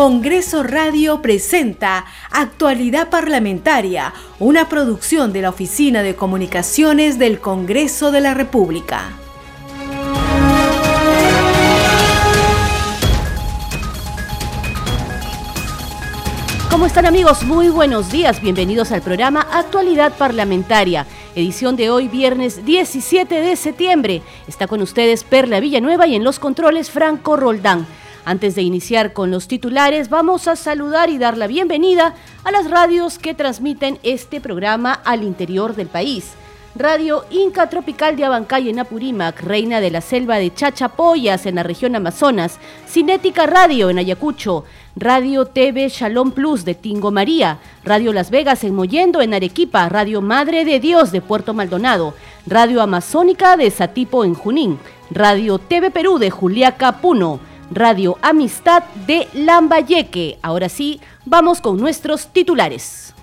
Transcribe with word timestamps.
Congreso 0.00 0.62
Radio 0.62 1.20
presenta 1.20 2.06
Actualidad 2.30 3.10
Parlamentaria, 3.10 4.14
una 4.38 4.66
producción 4.66 5.30
de 5.30 5.42
la 5.42 5.50
Oficina 5.50 6.02
de 6.02 6.16
Comunicaciones 6.16 7.18
del 7.18 7.38
Congreso 7.38 8.10
de 8.10 8.22
la 8.22 8.32
República. 8.32 9.10
¿Cómo 16.70 16.86
están 16.86 17.04
amigos? 17.04 17.42
Muy 17.42 17.68
buenos 17.68 18.10
días, 18.10 18.40
bienvenidos 18.40 18.92
al 18.92 19.02
programa 19.02 19.46
Actualidad 19.52 20.16
Parlamentaria, 20.16 21.06
edición 21.34 21.76
de 21.76 21.90
hoy 21.90 22.08
viernes 22.08 22.64
17 22.64 23.34
de 23.34 23.54
septiembre. 23.54 24.22
Está 24.48 24.66
con 24.66 24.80
ustedes 24.80 25.24
Perla 25.24 25.60
Villanueva 25.60 26.06
y 26.06 26.14
en 26.14 26.24
los 26.24 26.38
controles 26.38 26.90
Franco 26.90 27.36
Roldán. 27.36 27.86
Antes 28.24 28.54
de 28.54 28.62
iniciar 28.62 29.12
con 29.12 29.30
los 29.30 29.48
titulares, 29.48 30.10
vamos 30.10 30.46
a 30.46 30.56
saludar 30.56 31.08
y 31.10 31.18
dar 31.18 31.38
la 31.38 31.46
bienvenida 31.46 32.14
a 32.44 32.50
las 32.50 32.70
radios 32.70 33.18
que 33.18 33.34
transmiten 33.34 33.98
este 34.02 34.40
programa 34.40 34.92
al 34.92 35.22
interior 35.22 35.74
del 35.74 35.88
país. 35.88 36.32
Radio 36.76 37.24
Inca 37.30 37.68
Tropical 37.68 38.14
de 38.16 38.24
Abancay 38.24 38.68
en 38.68 38.78
Apurímac, 38.78 39.42
Reina 39.42 39.80
de 39.80 39.90
la 39.90 40.00
Selva 40.00 40.36
de 40.36 40.54
Chachapoyas 40.54 41.46
en 41.46 41.56
la 41.56 41.64
región 41.64 41.96
Amazonas, 41.96 42.58
Cinética 42.86 43.46
Radio 43.46 43.90
en 43.90 43.98
Ayacucho, 43.98 44.64
Radio 44.94 45.46
TV 45.46 45.88
Shalom 45.88 46.30
Plus 46.30 46.64
de 46.64 46.76
Tingo 46.76 47.10
María, 47.10 47.58
Radio 47.82 48.12
Las 48.12 48.30
Vegas 48.30 48.62
en 48.62 48.74
Moyendo 48.74 49.20
en 49.20 49.34
Arequipa, 49.34 49.88
Radio 49.88 50.20
Madre 50.20 50.64
de 50.64 50.78
Dios 50.78 51.10
de 51.10 51.20
Puerto 51.20 51.54
Maldonado, 51.54 52.14
Radio 52.46 52.82
Amazónica 52.82 53.56
de 53.56 53.70
Satipo 53.72 54.24
en 54.24 54.34
Junín, 54.34 54.78
Radio 55.10 55.58
TV 55.58 55.90
Perú 55.90 56.18
de 56.18 56.30
Juliaca 56.30 57.00
Puno, 57.00 57.40
Radio 57.70 58.18
Amistad 58.22 58.82
de 59.06 59.28
Lambayeque. 59.32 60.38
Ahora 60.42 60.68
sí, 60.68 61.00
vamos 61.24 61.60
con 61.60 61.76
nuestros 61.76 62.28
titulares. 62.28 63.14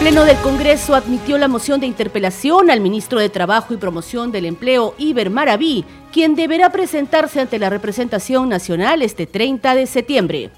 Pleno 0.00 0.24
del 0.24 0.38
Congreso 0.38 0.94
admitió 0.94 1.36
la 1.36 1.46
moción 1.46 1.78
de 1.78 1.86
interpelación 1.86 2.70
al 2.70 2.80
ministro 2.80 3.20
de 3.20 3.28
Trabajo 3.28 3.74
y 3.74 3.76
Promoción 3.76 4.32
del 4.32 4.46
Empleo, 4.46 4.94
Iber 4.96 5.28
Maraví, 5.28 5.84
quien 6.10 6.34
deberá 6.34 6.70
presentarse 6.70 7.38
ante 7.38 7.58
la 7.58 7.68
representación 7.68 8.48
nacional 8.48 9.02
este 9.02 9.26
30 9.26 9.74
de 9.74 9.86
septiembre. 9.86 10.50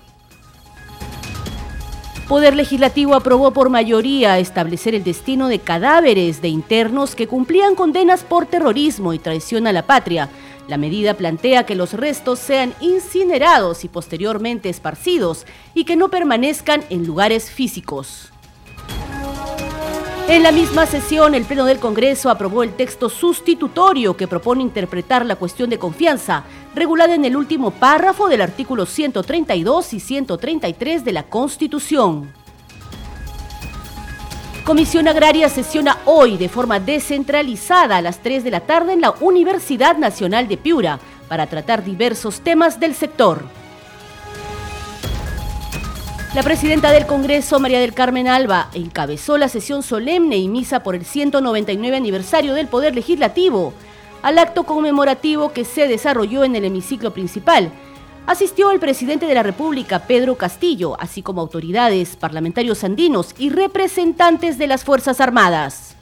Poder 2.28 2.55
Legislativo 2.55 3.15
aprobó 3.15 3.51
por 3.51 3.69
mayoría 3.69 4.39
establecer 4.39 4.95
el 4.95 5.05
destino 5.05 5.48
de 5.48 5.59
cadáveres 5.59 6.41
de 6.41 6.48
internos 6.48 7.15
que 7.15 7.27
cumplían 7.27 7.75
condenas 7.75 8.23
por 8.23 8.47
terrorismo 8.47 9.12
y 9.12 9.19
traición 9.19 9.67
a 9.67 9.73
la 9.73 9.87
patria. 9.87 10.31
La 10.69 10.78
medida 10.78 11.15
plantea 11.15 11.67
que 11.67 11.75
los 11.75 11.93
restos 11.93 12.39
sean 12.39 12.75
incinerados 12.81 13.84
y 13.84 13.89
posteriormente 13.89 14.69
esparcidos 14.69 15.47
y 15.75 15.84
que 15.84 15.97
no 15.97 16.09
permanezcan 16.09 16.83
en 16.89 17.06
lugares 17.06 17.50
físicos. 17.50 18.33
En 20.28 20.45
la 20.45 20.53
misma 20.53 20.87
sesión, 20.87 21.34
el 21.34 21.45
Pleno 21.45 21.65
del 21.65 21.81
Congreso 21.81 22.31
aprobó 22.31 22.62
el 22.62 22.73
texto 22.75 23.11
sustitutorio 23.11 24.17
que 24.17 24.28
propone 24.28 24.62
interpretar 24.62 25.27
la 25.27 25.37
cuestión 25.37 25.69
de 25.69 25.81
confianza, 25.81 26.45
regulada 26.75 27.15
en 27.15 27.25
el 27.25 27.37
último 27.37 27.70
párrafo 27.70 28.28
del 28.28 28.41
artículo 28.41 28.87
132 28.87 29.95
y 29.95 30.01
133 30.01 31.05
de 31.05 31.12
la 31.12 31.25
Constitución. 31.25 32.33
Comisión 34.65 35.09
Agraria 35.09 35.48
sesiona 35.48 35.98
hoy 36.05 36.37
de 36.37 36.48
forma 36.48 36.78
descentralizada 36.78 37.97
a 37.97 38.03
las 38.03 38.19
3 38.20 38.45
de 38.45 38.50
la 38.53 38.61
tarde 38.61 38.93
en 38.93 39.00
la 39.00 39.12
Universidad 39.20 39.97
Nacional 39.97 40.47
de 40.47 40.56
Piura 40.56 41.00
para 41.28 41.47
tratar 41.47 41.83
diversos 41.83 42.41
temas 42.43 42.78
del 42.78 42.95
sector. 42.95 43.45
La 46.34 46.43
presidenta 46.43 46.93
del 46.93 47.06
Congreso, 47.06 47.59
María 47.61 47.81
del 47.81 47.93
Carmen 47.93 48.28
Alba, 48.28 48.71
encabezó 48.72 49.37
la 49.37 49.49
sesión 49.49 49.82
solemne 49.82 50.37
y 50.37 50.49
misa 50.49 50.82
por 50.82 50.94
el 50.94 51.05
199 51.05 51.97
aniversario 51.97 52.55
del 52.55 52.69
Poder 52.69 52.94
Legislativo, 52.94 53.75
al 54.22 54.38
acto 54.38 54.65
conmemorativo 54.65 55.53
que 55.53 55.65
se 55.65 55.88
desarrolló 55.88 56.44
en 56.44 56.56
el 56.56 56.65
hemiciclo 56.65 57.12
principal. 57.12 57.71
Asistió 58.27 58.71
el 58.71 58.78
presidente 58.78 59.27
de 59.27 59.34
la 59.34 59.43
República, 59.43 60.06
Pedro 60.06 60.37
Castillo, 60.37 60.97
así 61.00 61.22
como 61.22 61.41
autoridades, 61.41 62.16
parlamentarios 62.16 62.84
andinos 62.84 63.34
y 63.37 63.50
representantes 63.50 64.59
de 64.59 64.69
las 64.69 64.84
Fuerzas 64.84 65.21
Armadas. 65.21 65.97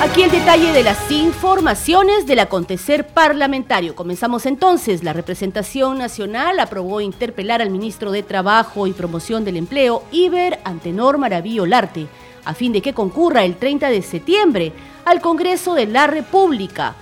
Aquí 0.00 0.22
el 0.22 0.30
detalle 0.30 0.70
de 0.70 0.84
las 0.84 1.10
informaciones 1.10 2.24
del 2.24 2.38
acontecer 2.38 3.08
parlamentario. 3.08 3.96
Comenzamos 3.96 4.46
entonces. 4.46 5.02
La 5.02 5.12
representación 5.12 5.98
nacional 5.98 6.60
aprobó 6.60 7.00
interpelar 7.00 7.60
al 7.60 7.70
ministro 7.70 8.12
de 8.12 8.22
Trabajo 8.22 8.86
y 8.86 8.92
Promoción 8.92 9.44
del 9.44 9.56
Empleo, 9.56 10.04
Iber 10.12 10.60
Antenor 10.62 11.18
Maraví 11.18 11.58
Olarte, 11.58 12.06
a 12.44 12.54
fin 12.54 12.72
de 12.72 12.80
que 12.80 12.94
concurra 12.94 13.44
el 13.44 13.56
30 13.56 13.88
de 13.88 14.02
septiembre 14.02 14.72
al 15.04 15.20
Congreso 15.20 15.74
de 15.74 15.86
la 15.86 16.06
República 16.06 16.94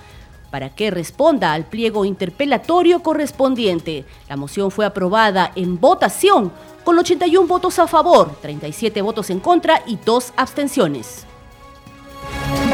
para 0.49 0.69
que 0.69 0.89
responda 0.89 1.53
al 1.53 1.65
pliego 1.65 2.03
interpelatorio 2.03 3.03
correspondiente. 3.03 4.05
La 4.27 4.37
moción 4.37 4.71
fue 4.71 4.87
aprobada 4.87 5.51
en 5.55 5.79
votación 5.79 6.51
con 6.83 6.97
81 6.97 7.45
votos 7.45 7.77
a 7.77 7.85
favor, 7.85 8.35
37 8.41 9.03
votos 9.03 9.29
en 9.29 9.39
contra 9.39 9.83
y 9.85 9.99
2 10.03 10.33
abstenciones. 10.35 11.27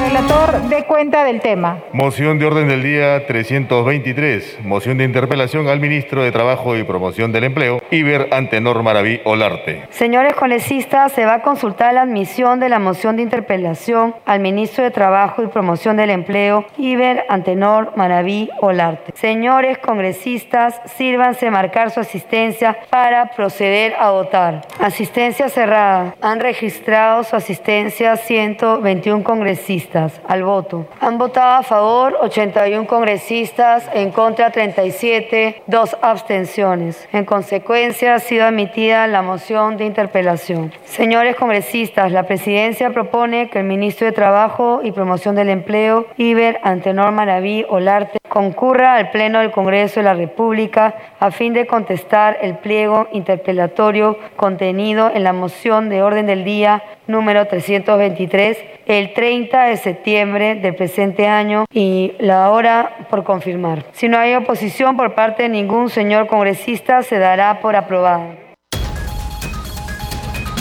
Relator, 0.04 0.64
de 0.64 0.84
cuenta 0.84 1.24
del 1.24 1.40
tema. 1.40 1.80
Moción 1.94 2.38
de 2.38 2.46
orden 2.46 2.68
del 2.68 2.84
día 2.84 3.26
323. 3.26 4.60
Moción 4.62 4.98
de 4.98 5.06
interpelación 5.06 5.70
al 5.70 5.80
ministro 5.80 6.22
de 6.22 6.34
Trabajo 6.34 6.76
y 6.76 6.84
Promoción 6.84 7.32
del 7.32 7.46
Empleo, 7.46 7.82
Iber 7.90 8.28
Antenor 8.32 8.84
Maraví 8.84 9.22
Olarte. 9.24 9.86
Señores 9.92 10.34
congresistas, 10.34 11.14
se 11.14 11.26
va 11.26 11.36
a 11.36 11.42
consultar 11.42 11.94
la 11.94 12.02
admisión 12.02 12.60
de 12.60 12.68
la 12.68 12.80
moción 12.80 13.16
de 13.16 13.24
interpelación 13.24 14.14
al 14.26 14.42
ministro 14.42 14.84
de 14.84 14.92
Trabajo 14.92 15.42
y 15.42 15.48
Promoción 15.48 15.96
del 15.96 16.10
Empleo, 16.10 16.66
Iber 16.78 17.24
Antenor 17.30 17.94
Maraví 17.96 18.50
Olarte. 18.60 19.14
Señores 19.16 19.78
congresistas, 19.78 20.82
sírvanse 20.98 21.50
marcar 21.50 21.92
su 21.92 22.02
asistencia 22.02 22.78
para 22.90 23.32
proceder 23.32 23.96
a 23.98 24.12
votar. 24.12 24.68
Asistencia 24.80 25.48
cerrada. 25.48 26.16
Han 26.22 26.42
registrado 26.42 27.24
su 27.24 27.38
asistencia 27.38 28.18
121 28.18 29.24
congresistas 29.24 29.93
al 30.28 30.44
voto. 30.44 30.86
Han 31.00 31.18
votado 31.18 31.60
a 31.60 31.64
favor 31.64 32.18
81 32.22 32.88
congresistas, 32.88 33.90
en 33.94 34.12
contra 34.12 34.52
37, 34.52 35.64
dos 35.68 35.96
abstenciones. 36.02 37.08
En 37.12 37.26
consecuencia, 37.26 38.16
ha 38.16 38.20
sido 38.20 38.46
admitida 38.46 39.08
la 39.08 39.22
moción 39.22 39.78
de 39.78 39.86
interpelación. 39.86 40.74
Señores 40.86 41.36
congresistas, 41.36 42.12
la 42.12 42.24
presidencia 42.24 42.92
propone 42.92 43.50
que 43.50 43.60
el 43.60 43.66
ministro 43.66 44.06
de 44.06 44.14
Trabajo 44.14 44.82
y 44.84 44.92
Promoción 44.92 45.36
del 45.36 45.50
Empleo, 45.50 46.08
Iber 46.18 46.60
Antenor 46.64 47.12
Maraví 47.12 47.66
Olarte, 47.70 48.20
concurra 48.30 48.96
al 48.96 49.12
Pleno 49.12 49.40
del 49.40 49.52
Congreso 49.52 50.00
de 50.00 50.06
la 50.06 50.16
República 50.16 50.96
a 51.20 51.30
fin 51.30 51.54
de 51.54 51.68
contestar 51.68 52.40
el 52.42 52.58
pliego 52.58 53.08
interpelatorio 53.12 54.18
contenido 54.36 55.12
en 55.14 55.24
la 55.24 55.34
moción 55.34 55.90
de 55.90 56.02
orden 56.02 56.26
del 56.26 56.44
día 56.44 56.84
número 57.08 57.48
323 57.48 58.58
el 58.86 59.14
30 59.14 59.64
de 59.64 59.78
septiembre 59.78 60.56
del 60.56 60.76
presente 60.76 61.28
año 61.28 61.66
y 61.74 62.14
la 62.20 62.50
hora 62.50 63.08
por 63.10 63.24
confirmar. 63.24 63.86
Si 63.94 64.08
no 64.08 64.18
hay 64.18 64.36
oposición 64.36 64.98
por 64.98 65.16
parte 65.16 65.44
de 65.44 65.50
ningún 65.50 65.90
señor 65.90 66.28
congresista, 66.28 67.02
se 67.04 67.18
dará 67.18 67.62
por 67.62 67.76
aprobada. 67.76 68.38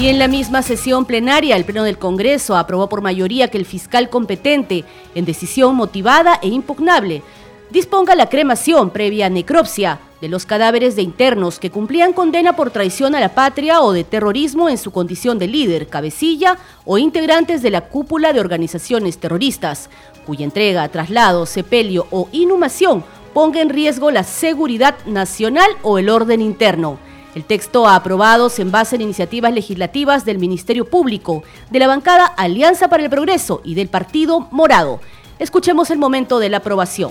Y 0.01 0.09
en 0.09 0.19
la 0.19 0.27
misma 0.27 0.63
sesión 0.63 1.05
plenaria, 1.05 1.55
el 1.55 1.65
Pleno 1.65 1.85
del 1.85 1.99
Congreso 1.99 2.57
aprobó 2.57 2.89
por 2.89 3.03
mayoría 3.03 3.49
que 3.49 3.59
el 3.59 3.67
fiscal 3.67 4.09
competente, 4.09 4.85
en 5.15 5.25
decisión 5.25 5.77
motivada 5.77 6.41
e 6.43 6.49
impugnable, 6.49 7.23
disponga 7.71 8.15
la 8.15 8.29
cremación 8.29 8.91
previa 8.91 9.29
necropsia 9.29 10.01
de 10.23 10.29
los 10.29 10.47
cadáveres 10.47 10.95
de 10.95 11.03
internos 11.03 11.59
que 11.59 11.73
cumplían 11.73 12.13
condena 12.13 12.55
por 12.55 12.71
traición 12.71 13.17
a 13.17 13.21
la 13.21 13.35
patria 13.35 13.83
o 13.83 13.91
de 13.91 14.05
terrorismo 14.05 14.69
en 14.69 14.79
su 14.79 14.93
condición 14.93 15.37
de 15.41 15.49
líder, 15.49 15.89
cabecilla 15.89 16.59
o 16.85 16.97
integrantes 16.97 17.61
de 17.61 17.71
la 17.71 17.89
cúpula 17.89 18.33
de 18.33 18.39
organizaciones 18.39 19.19
terroristas, 19.19 19.91
cuya 20.25 20.45
entrega, 20.45 20.89
traslado, 20.91 21.45
sepelio 21.45 22.07
o 22.13 22.29
inhumación 22.31 23.03
ponga 23.35 23.61
en 23.61 23.71
riesgo 23.71 24.13
la 24.13 24.23
seguridad 24.23 24.95
nacional 25.07 25.69
o 25.83 25.99
el 25.99 26.09
orden 26.09 26.41
interno. 26.41 26.99
El 27.35 27.45
texto 27.45 27.89
aprobado 27.89 28.49
se 28.49 28.63
envase 28.63 28.95
en 28.95 29.03
iniciativas 29.03 29.53
legislativas 29.53 30.25
del 30.25 30.39
Ministerio 30.39 30.85
Público, 30.85 31.43
de 31.69 31.81
la 31.81 31.89
bancada 31.89 32.27
Alianza 32.27 32.87
para 32.87 33.03
el 33.03 33.11
Progreso 33.11 33.61
y 33.65 33.75
del 33.75 33.89
Partido 33.89 34.47
Morado. 34.53 35.01
Escuchemos 35.41 35.91
el 35.91 35.99
momento 35.99 36.39
de 36.39 36.49
la 36.49 36.59
aprobación. 36.59 37.11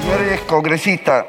Señores 0.00 0.40
congresistas, 0.42 1.26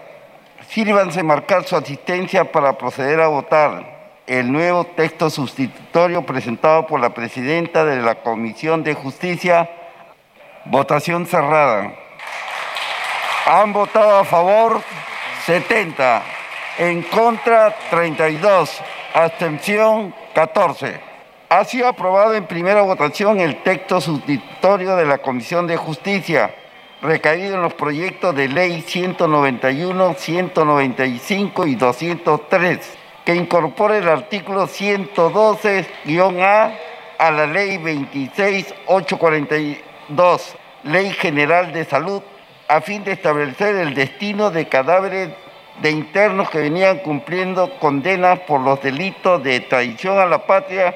sírvanse 0.69 1.23
marcar 1.23 1.65
su 1.65 1.75
asistencia 1.75 2.51
para 2.51 2.77
proceder 2.77 3.19
a 3.19 3.27
votar 3.27 4.23
el 4.27 4.51
nuevo 4.51 4.85
texto 4.85 5.29
sustitutorio 5.29 6.25
presentado 6.25 6.87
por 6.87 6.99
la 6.99 7.13
presidenta 7.13 7.83
de 7.83 8.01
la 8.01 8.15
Comisión 8.15 8.83
de 8.83 8.93
Justicia. 8.93 9.69
Votación 10.65 11.25
cerrada. 11.27 11.93
Han 13.45 13.73
votado 13.73 14.19
a 14.19 14.23
favor 14.23 14.81
70, 15.45 16.23
en 16.77 17.01
contra 17.03 17.75
32, 17.89 18.81
abstención 19.13 20.13
14. 20.33 20.99
Ha 21.49 21.65
sido 21.65 21.87
aprobado 21.87 22.33
en 22.35 22.45
primera 22.45 22.83
votación 22.83 23.41
el 23.41 23.61
texto 23.63 23.99
sustitutorio 23.99 24.95
de 24.95 25.05
la 25.05 25.17
Comisión 25.17 25.67
de 25.67 25.75
Justicia, 25.75 26.55
recaído 27.01 27.55
en 27.55 27.63
los 27.63 27.73
proyectos 27.73 28.35
de 28.35 28.47
ley 28.47 28.81
191, 28.81 30.15
195 30.17 31.67
y 31.67 31.75
203, 31.75 32.97
que 33.25 33.35
incorpora 33.35 33.97
el 33.97 34.07
artículo 34.07 34.67
112-A 34.67 36.71
a 37.17 37.31
la 37.31 37.47
ley 37.47 37.77
26842, 37.77 40.55
Ley 40.83 41.11
General 41.11 41.73
de 41.73 41.85
Salud, 41.85 42.21
a 42.67 42.81
fin 42.81 43.03
de 43.03 43.13
establecer 43.13 43.75
el 43.75 43.93
destino 43.93 44.49
de 44.51 44.67
cadáveres 44.67 45.29
de 45.81 45.91
internos 45.91 46.49
que 46.49 46.59
venían 46.59 46.97
cumpliendo 46.99 47.79
condenas 47.79 48.39
por 48.41 48.59
los 48.61 48.81
delitos 48.81 49.41
de 49.43 49.61
traición 49.61 50.19
a 50.19 50.25
la 50.25 50.45
patria 50.45 50.93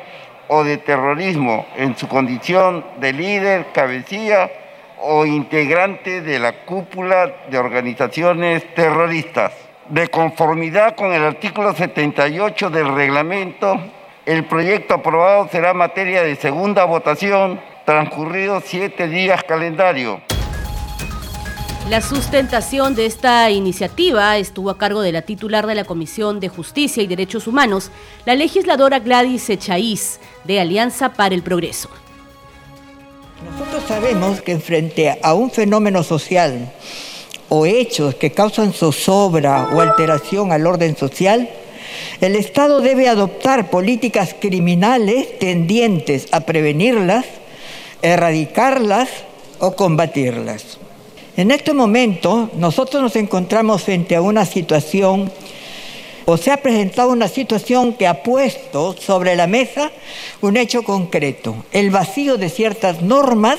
o 0.47 0.63
de 0.63 0.77
terrorismo 0.77 1.65
en 1.75 1.97
su 1.97 2.07
condición 2.07 2.85
de 2.97 3.13
líder, 3.13 3.71
cabecilla 3.73 4.51
o 5.01 5.25
integrante 5.25 6.21
de 6.21 6.39
la 6.39 6.65
cúpula 6.65 7.45
de 7.49 7.57
organizaciones 7.57 8.73
terroristas. 8.73 9.53
De 9.89 10.07
conformidad 10.07 10.95
con 10.95 11.13
el 11.13 11.23
artículo 11.23 11.73
78 11.73 12.69
del 12.69 12.95
reglamento, 12.95 13.79
el 14.25 14.45
proyecto 14.45 14.95
aprobado 14.95 15.47
será 15.51 15.73
materia 15.73 16.23
de 16.23 16.35
segunda 16.35 16.85
votación 16.85 17.59
transcurridos 17.85 18.63
siete 18.65 19.07
días 19.07 19.43
calendario. 19.43 20.21
La 21.89 22.01
sustentación 22.01 22.95
de 22.95 23.05
esta 23.05 23.51
iniciativa 23.51 24.37
estuvo 24.37 24.71
a 24.71 24.77
cargo 24.79 25.01
de 25.01 25.11
la 25.11 25.21
titular 25.21 25.67
de 25.67 25.75
la 25.75 25.83
Comisión 25.83 26.39
de 26.39 26.49
Justicia 26.49 27.03
y 27.03 27.07
Derechos 27.07 27.45
Humanos, 27.45 27.91
la 28.25 28.33
legisladora 28.33 28.97
Gladys 28.97 29.51
Echaíz, 29.51 30.19
de 30.45 30.59
Alianza 30.59 31.13
para 31.13 31.35
el 31.35 31.43
Progreso. 31.43 31.91
Nosotros 33.43 33.83
sabemos 33.87 34.41
que 34.41 34.59
frente 34.59 35.19
a 35.21 35.33
un 35.33 35.51
fenómeno 35.51 36.03
social 36.03 36.71
o 37.49 37.65
hechos 37.65 38.15
que 38.15 38.31
causan 38.31 38.71
zozobra 38.71 39.69
o 39.73 39.81
alteración 39.81 40.53
al 40.53 40.65
orden 40.65 40.95
social, 40.95 41.49
el 42.21 42.35
Estado 42.37 42.79
debe 42.79 43.09
adoptar 43.09 43.69
políticas 43.69 44.35
criminales 44.39 45.37
tendientes 45.37 46.27
a 46.31 46.41
prevenirlas, 46.41 47.25
erradicarlas 48.01 49.09
o 49.59 49.75
combatirlas. 49.75 50.77
En 51.35 51.51
este 51.51 51.73
momento 51.73 52.49
nosotros 52.55 53.03
nos 53.03 53.15
encontramos 53.17 53.83
frente 53.83 54.15
a 54.15 54.21
una 54.21 54.45
situación, 54.45 55.29
o 56.25 56.37
se 56.37 56.51
ha 56.51 56.57
presentado 56.57 57.09
una 57.09 57.27
situación 57.27 57.93
que 57.93 58.07
ha 58.07 58.23
puesto 58.23 58.95
sobre 58.99 59.35
la 59.35 59.47
mesa 59.47 59.91
un 60.41 60.57
hecho 60.57 60.83
concreto, 60.83 61.55
el 61.71 61.91
vacío 61.91 62.37
de 62.37 62.49
ciertas 62.49 63.01
normas 63.01 63.57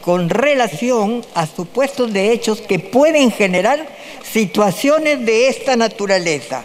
con 0.00 0.28
relación 0.28 1.24
a 1.34 1.46
supuestos 1.46 2.12
de 2.12 2.32
hechos 2.32 2.60
que 2.60 2.78
pueden 2.78 3.30
generar 3.30 3.86
situaciones 4.30 5.24
de 5.24 5.48
esta 5.48 5.76
naturaleza, 5.76 6.64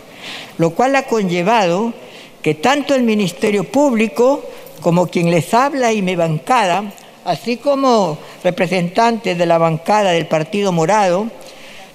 lo 0.58 0.72
cual 0.72 0.96
ha 0.96 1.04
conllevado 1.04 1.94
que 2.42 2.56
tanto 2.56 2.96
el 2.96 3.04
Ministerio 3.04 3.64
Público 3.64 4.44
como 4.82 5.08
quien 5.08 5.32
les 5.32 5.54
habla 5.54 5.94
y 5.94 6.02
me 6.02 6.16
bancada 6.16 6.94
así 7.26 7.58
como 7.58 8.18
representantes 8.44 9.38
de 9.38 9.46
la 9.46 9.58
bancada 9.58 10.12
del 10.12 10.28
Partido 10.28 10.72
Morado, 10.72 11.28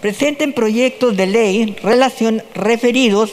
presenten 0.01 0.53
proyectos 0.53 1.17
de 1.17 1.27
ley 1.27 1.77
referidos 2.55 3.33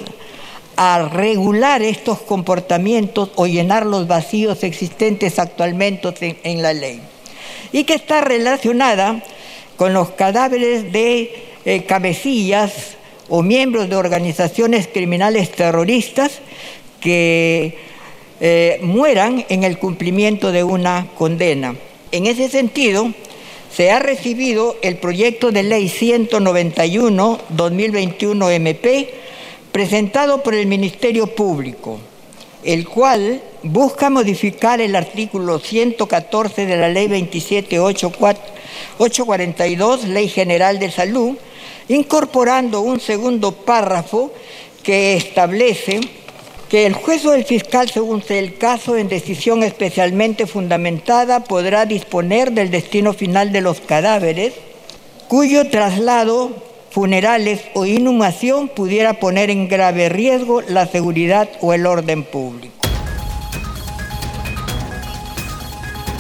a 0.77 1.10
regular 1.10 1.81
estos 1.81 2.22
comportamientos 2.22 3.31
o 3.36 3.48
llenar 3.48 3.86
los 3.86 4.07
vacíos 4.07 4.63
existentes 4.63 5.39
actualmente 5.39 6.38
en, 6.44 6.62
la 6.62 6.74
ley. 6.74 7.01
Y 7.72 7.86
que 7.86 7.94
está 7.94 8.22
relacionada 8.22 9.24
con 9.77 9.94
los 9.94 10.12
cadáveres 10.12 10.92
de 10.92 11.33
eh, 11.66 11.83
cabecillas 11.86 12.95
o 13.30 13.42
miembros 13.42 13.89
de 13.89 13.95
organizaciones 13.95 14.88
criminales 14.88 15.51
terroristas 15.51 16.39
que 17.00 17.78
eh, 18.39 18.80
mueran 18.81 19.45
en 19.50 19.63
el 19.63 19.80
cumplimiento 19.80 20.51
de 20.51 20.63
una 20.63 21.07
condena. 21.18 21.75
En 22.12 22.28
ese 22.28 22.50
sentido, 22.50 23.12
se 23.75 23.92
ha 23.92 24.00
recibido 24.00 24.78
el 24.81 24.98
proyecto 24.98 25.51
de 25.51 25.63
ley 25.63 25.89
191-2021 25.89 28.51
MP 28.51 29.25
presentado 29.75 30.42
por 30.42 30.56
el 30.56 30.66
Ministerio 30.68 31.27
Público, 31.27 32.00
el 32.63 32.88
cual 32.88 33.42
busca 33.62 34.10
modificar 34.10 34.80
el 34.80 34.95
artículo 34.95 35.60
114 35.60 36.66
de 36.66 36.77
la 36.77 36.88
ley 36.88 37.10
27842, 37.10 40.06
Ley 40.06 40.30
General 40.30 40.80
de 40.80 40.89
Salud, 40.89 41.36
incorporando 41.89 42.80
un 42.80 43.01
segundo 43.01 43.51
párrafo 43.51 44.31
que 44.81 45.18
establece 45.18 46.00
que 46.69 46.86
el 46.86 46.94
juez 46.94 47.25
o 47.25 47.33
el 47.33 47.44
fiscal, 47.44 47.89
según 47.89 48.24
sea 48.24 48.39
el 48.39 48.57
caso, 48.57 48.95
en 48.95 49.10
decisión 49.10 49.62
especialmente 49.62 50.48
fundamentada, 50.48 51.44
podrá 51.44 51.86
disponer 51.86 52.54
del 52.54 52.71
destino 52.71 53.12
final 53.12 53.51
de 53.51 53.60
los 53.60 53.81
cadáveres, 53.81 54.54
cuyo 55.28 55.69
traslado, 55.69 56.63
funerales 56.95 57.62
o 57.74 57.86
inhumación 57.86 58.69
pudiera 58.69 59.15
poner 59.15 59.50
en 59.50 59.68
grave 59.68 60.07
riesgo 60.07 60.62
la 60.62 60.86
seguridad 60.86 61.50
o 61.59 61.74
el 61.74 61.86
orden 61.86 62.24
público. 62.24 62.74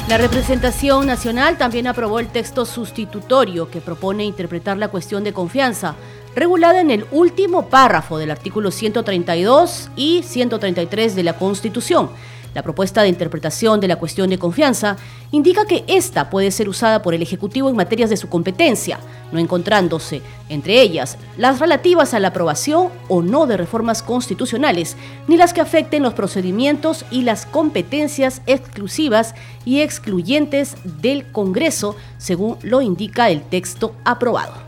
La 0.09 0.17
representación 0.17 1.07
nacional 1.07 1.57
también 1.57 1.87
aprobó 1.87 2.19
el 2.19 2.27
texto 2.27 2.65
sustitutorio 2.65 3.71
que 3.71 3.79
propone 3.79 4.25
interpretar 4.25 4.75
la 4.75 4.89
cuestión 4.89 5.23
de 5.23 5.31
confianza 5.31 5.95
regulada 6.35 6.81
en 6.81 6.91
el 6.91 7.05
último 7.11 7.69
párrafo 7.69 8.17
del 8.17 8.31
artículo 8.31 8.69
132 8.69 9.91
y 9.95 10.23
133 10.23 11.15
de 11.15 11.23
la 11.23 11.37
Constitución. 11.37 12.09
La 12.55 12.63
propuesta 12.63 13.01
de 13.01 13.09
interpretación 13.09 13.81
de 13.81 13.89
la 13.89 13.97
cuestión 13.97 14.29
de 14.29 14.39
confianza 14.39 14.95
indica 15.31 15.65
que 15.65 15.83
ésta 15.87 16.29
puede 16.29 16.51
ser 16.51 16.69
usada 16.69 17.01
por 17.01 17.13
el 17.13 17.21
Ejecutivo 17.21 17.69
en 17.69 17.75
materias 17.75 18.09
de 18.09 18.15
su 18.15 18.29
competencia, 18.29 18.97
no 19.33 19.39
encontrándose, 19.39 20.21
entre 20.47 20.79
ellas, 20.81 21.17
las 21.37 21.59
relativas 21.59 22.13
a 22.13 22.21
la 22.21 22.29
aprobación 22.29 22.91
o 23.09 23.21
no 23.21 23.45
de 23.45 23.57
reformas 23.57 24.01
constitucionales, 24.01 24.95
ni 25.27 25.35
las 25.35 25.53
que 25.53 25.59
afecten 25.59 26.01
los 26.01 26.13
procedimientos 26.13 27.03
y 27.11 27.23
las 27.23 27.45
competencias 27.45 28.41
exclusivas 28.45 29.35
y 29.65 29.81
excluyentes 29.81 30.77
del 30.85 31.29
Congreso, 31.33 31.97
según 32.17 32.57
lo 32.61 32.81
indica 32.81 33.29
el 33.29 33.41
texto 33.41 33.93
aprobado 34.05 34.65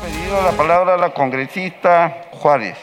pedido 0.00 0.40
la 0.42 0.52
palabra 0.52 0.96
la 0.96 1.10
congresista 1.10 2.28
Juárez. 2.30 2.76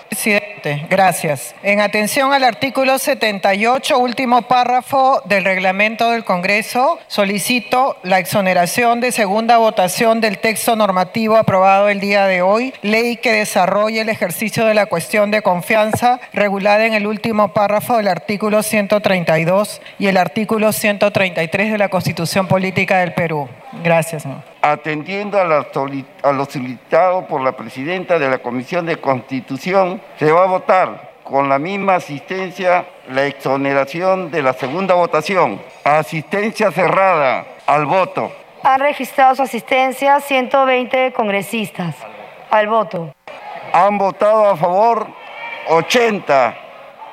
Gracias. 0.89 1.55
En 1.63 1.79
atención 1.81 2.33
al 2.33 2.43
artículo 2.43 2.97
78, 2.97 3.97
último 3.97 4.43
párrafo 4.43 5.21
del 5.25 5.45
reglamento 5.45 6.11
del 6.11 6.23
Congreso, 6.23 6.99
solicito 7.07 7.97
la 8.03 8.19
exoneración 8.19 9.01
de 9.01 9.11
segunda 9.11 9.57
votación 9.57 10.21
del 10.21 10.39
texto 10.39 10.75
normativo 10.75 11.37
aprobado 11.37 11.89
el 11.89 11.99
día 11.99 12.25
de 12.25 12.41
hoy, 12.41 12.73
ley 12.81 13.17
que 13.17 13.33
desarrolle 13.33 14.01
el 14.01 14.09
ejercicio 14.09 14.65
de 14.65 14.73
la 14.73 14.87
cuestión 14.87 15.31
de 15.31 15.41
confianza 15.41 16.19
regulada 16.33 16.85
en 16.85 16.93
el 16.93 17.07
último 17.07 17.53
párrafo 17.53 17.97
del 17.97 18.07
artículo 18.07 18.63
132 18.63 19.81
y 19.99 20.07
el 20.07 20.17
artículo 20.17 20.71
133 20.71 21.71
de 21.71 21.77
la 21.77 21.89
Constitución 21.89 22.47
Política 22.47 22.99
del 22.99 23.13
Perú. 23.13 23.47
Gracias, 23.83 24.25
atendiendo 24.71 25.39
a, 25.39 25.43
lo 26.33 26.45
solicitado 26.45 27.27
por 27.27 27.41
la 27.41 27.51
presidenta 27.51 28.17
de 28.17 28.27
la 28.27 28.39
Comisión 28.39 28.87
de 28.87 28.97
Constitución, 28.97 30.01
se 30.17 30.31
va 30.31 30.41
a 30.41 30.47
votar 30.47 31.11
con 31.23 31.47
la 31.47 31.59
misma 31.59 31.95
asistencia 31.95 32.87
la 33.09 33.27
exoneración 33.27 34.31
de 34.31 34.41
la 34.41 34.53
segunda 34.53 34.95
votación. 34.95 35.61
Asistencia 35.83 36.71
cerrada 36.71 37.45
al 37.67 37.85
voto. 37.85 38.31
Han 38.63 38.79
registrado 38.79 39.35
su 39.35 39.43
asistencia 39.43 40.19
120 40.19 41.13
congresistas 41.13 41.95
al 42.49 42.67
voto. 42.67 43.13
Han 43.71 43.99
votado 43.99 44.49
a 44.49 44.57
favor 44.57 45.07
80, 45.67 46.57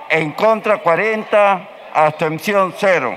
en 0.09 0.33
contra 0.33 0.79
40, 0.79 1.69
abstención 1.93 2.73
0. 2.75 3.15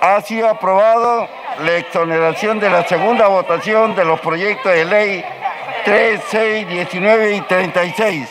Ha 0.00 0.22
sido 0.22 0.48
aprobado 0.48 1.28
la 1.60 1.76
exoneración 1.76 2.60
de 2.60 2.70
la 2.70 2.86
segunda 2.86 3.26
votación 3.28 3.94
de 3.94 4.04
los 4.04 4.20
proyectos 4.20 4.72
de 4.72 4.84
ley 4.84 5.24
3, 5.84 6.20
6, 6.30 6.68
19 6.68 7.36
y 7.36 7.40
36. 7.42 8.28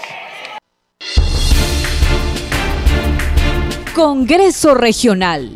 Congreso 3.93 4.75
Regional. 4.75 5.51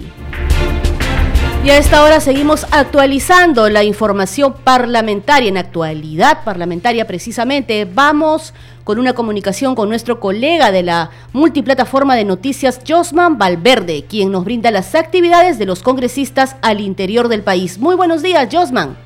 Y 1.64 1.70
a 1.70 1.78
esta 1.78 2.04
hora 2.04 2.20
seguimos 2.20 2.66
actualizando 2.72 3.70
la 3.70 3.84
información 3.84 4.56
parlamentaria, 4.64 5.48
en 5.48 5.58
actualidad 5.58 6.44
parlamentaria 6.44 7.06
precisamente. 7.06 7.86
Vamos 7.86 8.56
con 8.84 8.98
una 8.98 9.14
comunicación 9.14 9.76
con 9.76 9.88
nuestro 9.88 10.20
colega 10.20 10.72
de 10.72 10.82
la 10.82 11.12
multiplataforma 11.34 12.16
de 12.16 12.26
noticias, 12.26 12.82
Josman 12.88 13.38
Valverde, 13.38 14.06
quien 14.10 14.32
nos 14.32 14.44
brinda 14.44 14.72
las 14.72 14.96
actividades 14.96 15.60
de 15.60 15.68
los 15.68 15.84
congresistas 15.84 16.56
al 16.64 16.82
interior 16.82 17.28
del 17.28 17.44
país. 17.44 17.78
Muy 17.78 17.96
buenos 17.96 18.24
días, 18.24 18.50
Josman. 18.52 18.98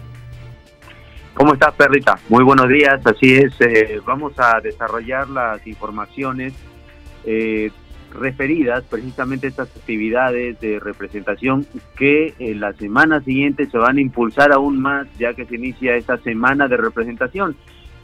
¿Cómo 1.33 1.55
estás, 1.55 1.73
Perrita? 1.73 2.17
Muy 2.29 2.45
buenos 2.45 2.69
días, 2.69 3.05
así 3.05 3.35
es. 3.35 3.51
Eh, 3.59 3.99
vamos 4.05 4.31
a 4.37 4.61
desarrollar 4.61 5.27
las 5.27 5.67
informaciones 5.67 6.53
eh, 7.25 7.69
referidas 8.15 8.83
precisamente 8.83 9.47
a 9.47 9.49
estas 9.49 9.69
actividades 9.75 10.59
de 10.59 10.79
representación 10.79 11.65
que 11.95 12.33
en 12.39 12.59
la 12.59 12.73
semana 12.73 13.21
siguiente 13.21 13.69
se 13.69 13.77
van 13.77 13.97
a 13.97 14.01
impulsar 14.01 14.51
aún 14.51 14.81
más 14.81 15.07
ya 15.17 15.33
que 15.33 15.45
se 15.45 15.55
inicia 15.55 15.95
esta 15.95 16.17
semana 16.17 16.67
de 16.67 16.77
representación. 16.77 17.55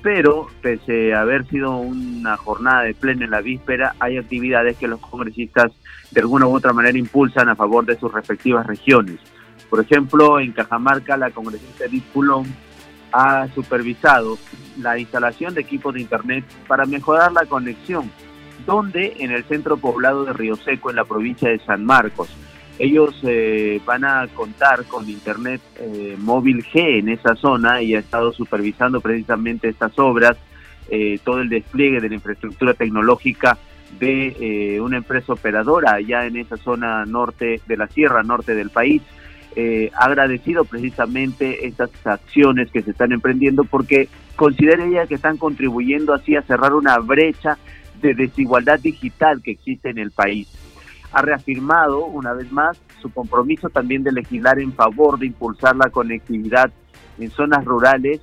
Pero 0.03 0.47
pese 0.61 1.13
a 1.13 1.21
haber 1.21 1.45
sido 1.47 1.77
una 1.77 2.35
jornada 2.35 2.83
de 2.83 2.95
pleno 2.95 3.23
en 3.23 3.31
la 3.31 3.41
víspera, 3.41 3.95
hay 3.99 4.17
actividades 4.17 4.77
que 4.77 4.87
los 4.87 4.99
congresistas 4.99 5.71
de 6.09 6.21
alguna 6.21 6.47
u 6.47 6.55
otra 6.55 6.73
manera 6.73 6.97
impulsan 6.97 7.49
a 7.49 7.55
favor 7.55 7.85
de 7.85 7.99
sus 7.99 8.11
respectivas 8.11 8.65
regiones. 8.65 9.19
Por 9.69 9.79
ejemplo, 9.79 10.39
en 10.39 10.53
Cajamarca, 10.53 11.17
la 11.17 11.29
congresista 11.29 11.85
Edith 11.85 12.03
Pulón 12.05 12.45
ha 13.13 13.47
supervisado 13.53 14.37
la 14.79 14.97
instalación 14.97 15.53
de 15.53 15.61
equipos 15.61 15.93
de 15.93 16.01
Internet 16.01 16.45
para 16.67 16.85
mejorar 16.85 17.31
la 17.31 17.45
conexión 17.45 18.09
donde 18.71 19.17
en 19.19 19.31
el 19.31 19.43
centro 19.43 19.75
poblado 19.75 20.23
de 20.23 20.31
Río 20.31 20.55
Seco, 20.55 20.89
en 20.89 20.95
la 20.95 21.03
provincia 21.03 21.49
de 21.49 21.59
San 21.59 21.83
Marcos. 21.83 22.29
Ellos 22.79 23.19
eh, 23.23 23.81
van 23.85 24.05
a 24.05 24.27
contar 24.33 24.85
con 24.85 25.09
Internet 25.09 25.59
eh, 25.75 26.15
móvil 26.17 26.63
G 26.63 26.99
en 26.99 27.09
esa 27.09 27.35
zona 27.35 27.81
y 27.81 27.95
ha 27.95 27.99
estado 27.99 28.31
supervisando 28.31 29.01
precisamente 29.01 29.67
estas 29.67 29.99
obras, 29.99 30.37
eh, 30.89 31.19
todo 31.21 31.41
el 31.41 31.49
despliegue 31.49 31.99
de 31.99 32.07
la 32.07 32.15
infraestructura 32.15 32.73
tecnológica 32.73 33.57
de 33.99 34.79
una 34.81 34.97
empresa 34.97 35.33
operadora 35.33 35.95
allá 35.95 36.25
en 36.25 36.37
esa 36.37 36.55
zona 36.55 37.05
norte 37.05 37.59
de 37.67 37.77
la 37.77 37.87
sierra 37.87 38.23
norte 38.23 38.55
del 38.55 38.69
país. 38.69 39.01
ha 39.93 40.05
agradecido 40.05 40.63
precisamente 40.63 41.67
estas 41.67 41.89
acciones 42.05 42.71
que 42.71 42.81
se 42.81 42.91
están 42.91 43.11
emprendiendo 43.11 43.65
porque 43.65 44.07
considera 44.37 44.85
ella 44.85 45.07
que 45.07 45.15
están 45.15 45.35
contribuyendo 45.35 46.13
así 46.13 46.37
a 46.37 46.41
cerrar 46.43 46.73
una 46.73 46.97
brecha 46.99 47.57
de 48.01 48.13
desigualdad 48.13 48.79
digital 48.79 49.41
que 49.41 49.51
existe 49.51 49.89
en 49.89 49.97
el 49.97 50.11
país. 50.11 50.47
Ha 51.11 51.21
reafirmado 51.21 52.05
una 52.05 52.33
vez 52.33 52.51
más 52.51 52.79
su 53.01 53.11
compromiso 53.11 53.69
también 53.69 54.03
de 54.03 54.11
legislar 54.11 54.59
en 54.59 54.73
favor 54.73 55.19
de 55.19 55.27
impulsar 55.27 55.75
la 55.75 55.89
conectividad 55.89 56.71
en 57.19 57.29
zonas 57.31 57.65
rurales 57.65 58.21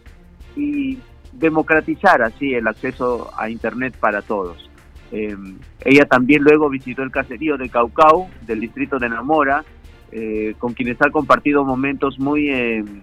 y 0.56 0.98
democratizar 1.32 2.22
así 2.22 2.54
el 2.54 2.66
acceso 2.66 3.30
a 3.36 3.50
Internet 3.50 3.94
para 3.98 4.22
todos. 4.22 4.68
Em, 5.10 5.58
ella 5.84 6.04
también 6.04 6.42
luego 6.42 6.68
visitó 6.68 7.02
el 7.02 7.10
caserío 7.10 7.56
de 7.56 7.68
Caucau, 7.68 8.28
del 8.46 8.60
distrito 8.60 8.98
de 8.98 9.08
Namora, 9.08 9.64
eh, 10.10 10.54
con 10.58 10.74
quienes 10.74 11.00
ha 11.00 11.10
compartido 11.10 11.64
momentos 11.64 12.18
muy 12.18 12.50
em, 12.50 13.02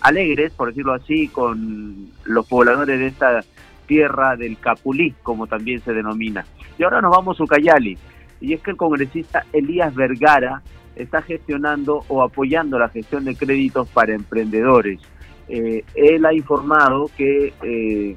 alegres, 0.00 0.52
por 0.52 0.68
decirlo 0.68 0.94
así, 0.94 1.28
con 1.28 2.10
los 2.24 2.46
pobladores 2.46 2.98
de 2.98 3.06
esta 3.06 3.44
tierra 3.92 4.36
del 4.36 4.56
Capulí, 4.56 5.14
como 5.22 5.46
también 5.46 5.78
se 5.82 5.92
denomina. 5.92 6.46
Y 6.78 6.82
ahora 6.82 7.02
nos 7.02 7.10
vamos 7.10 7.38
a 7.38 7.44
Ucayali, 7.44 7.98
y 8.40 8.54
es 8.54 8.62
que 8.62 8.70
el 8.70 8.78
congresista 8.78 9.44
Elías 9.52 9.94
Vergara 9.94 10.62
está 10.96 11.20
gestionando 11.20 12.02
o 12.08 12.22
apoyando 12.22 12.78
la 12.78 12.88
gestión 12.88 13.26
de 13.26 13.36
créditos 13.36 13.86
para 13.90 14.14
emprendedores. 14.14 14.98
Eh, 15.46 15.84
él 15.94 16.24
ha 16.24 16.32
informado 16.32 17.10
que 17.18 17.52
eh, 17.62 18.16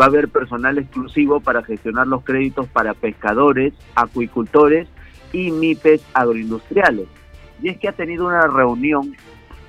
va 0.00 0.04
a 0.04 0.08
haber 0.08 0.28
personal 0.28 0.78
exclusivo 0.78 1.40
para 1.40 1.64
gestionar 1.64 2.06
los 2.06 2.22
créditos 2.22 2.68
para 2.68 2.94
pescadores, 2.94 3.74
acuicultores 3.96 4.86
y 5.32 5.50
MIPES 5.50 6.04
agroindustriales. 6.14 7.08
Y 7.60 7.70
es 7.70 7.78
que 7.78 7.88
ha 7.88 7.92
tenido 7.92 8.28
una 8.28 8.46
reunión 8.46 9.16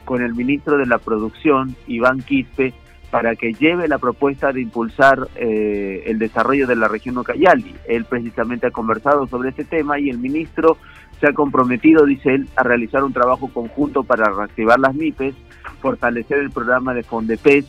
con 0.05 0.21
el 0.21 0.35
ministro 0.35 0.77
de 0.77 0.85
la 0.85 0.99
Producción, 0.99 1.75
Iván 1.87 2.21
Quispe, 2.21 2.75
para 3.09 3.35
que 3.35 3.53
lleve 3.53 3.87
la 3.87 3.97
propuesta 3.97 4.51
de 4.51 4.61
impulsar 4.61 5.27
eh, 5.35 6.03
el 6.07 6.19
desarrollo 6.19 6.67
de 6.67 6.75
la 6.75 6.87
región 6.87 7.17
Ucayali. 7.17 7.73
Él 7.87 8.05
precisamente 8.05 8.67
ha 8.67 8.71
conversado 8.71 9.27
sobre 9.27 9.49
este 9.49 9.63
tema 9.63 9.99
y 9.99 10.09
el 10.09 10.17
ministro 10.17 10.77
se 11.19 11.27
ha 11.27 11.33
comprometido, 11.33 12.05
dice 12.05 12.35
él, 12.35 12.49
a 12.55 12.63
realizar 12.63 13.03
un 13.03 13.13
trabajo 13.13 13.49
conjunto 13.53 14.03
para 14.03 14.31
reactivar 14.31 14.79
las 14.79 14.93
MIPES, 14.93 15.35
fortalecer 15.81 16.39
el 16.39 16.51
programa 16.51 16.93
de 16.93 17.03
Fondepes 17.03 17.65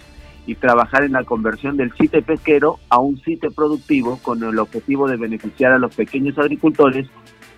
y 0.47 0.55
trabajar 0.55 1.05
en 1.05 1.13
la 1.13 1.25
conversión 1.25 1.77
del 1.77 1.93
sitio 1.93 2.23
pesquero 2.23 2.79
a 2.89 2.99
un 2.99 3.19
sitio 3.21 3.51
productivo 3.51 4.19
con 4.23 4.43
el 4.43 4.59
objetivo 4.59 5.09
de 5.09 5.17
beneficiar 5.17 5.73
a 5.73 5.79
los 5.79 5.95
pequeños 5.95 6.39
agricultores 6.39 7.07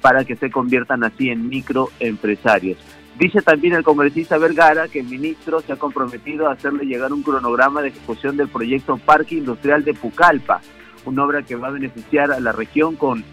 para 0.00 0.24
que 0.24 0.36
se 0.36 0.50
conviertan 0.50 1.04
así 1.04 1.30
en 1.30 1.48
microempresarios. 1.48 2.78
Dice 3.18 3.42
también 3.42 3.74
el 3.74 3.82
congresista 3.82 4.38
Vergara 4.38 4.88
que 4.88 5.00
el 5.00 5.06
ministro 5.06 5.60
se 5.60 5.72
ha 5.72 5.76
comprometido 5.76 6.48
a 6.48 6.52
hacerle 6.52 6.84
llegar 6.84 7.12
un 7.12 7.22
cronograma 7.22 7.82
de 7.82 7.88
ejecución 7.88 8.36
del 8.36 8.48
proyecto 8.48 8.96
Parque 8.96 9.36
Industrial 9.36 9.84
de 9.84 9.94
Pucallpa, 9.94 10.60
una 11.04 11.24
obra 11.24 11.42
que 11.42 11.56
va 11.56 11.68
a 11.68 11.72
beneficiar 11.72 12.32
a 12.32 12.40
la 12.40 12.52
región 12.52 12.96
con 12.96 13.24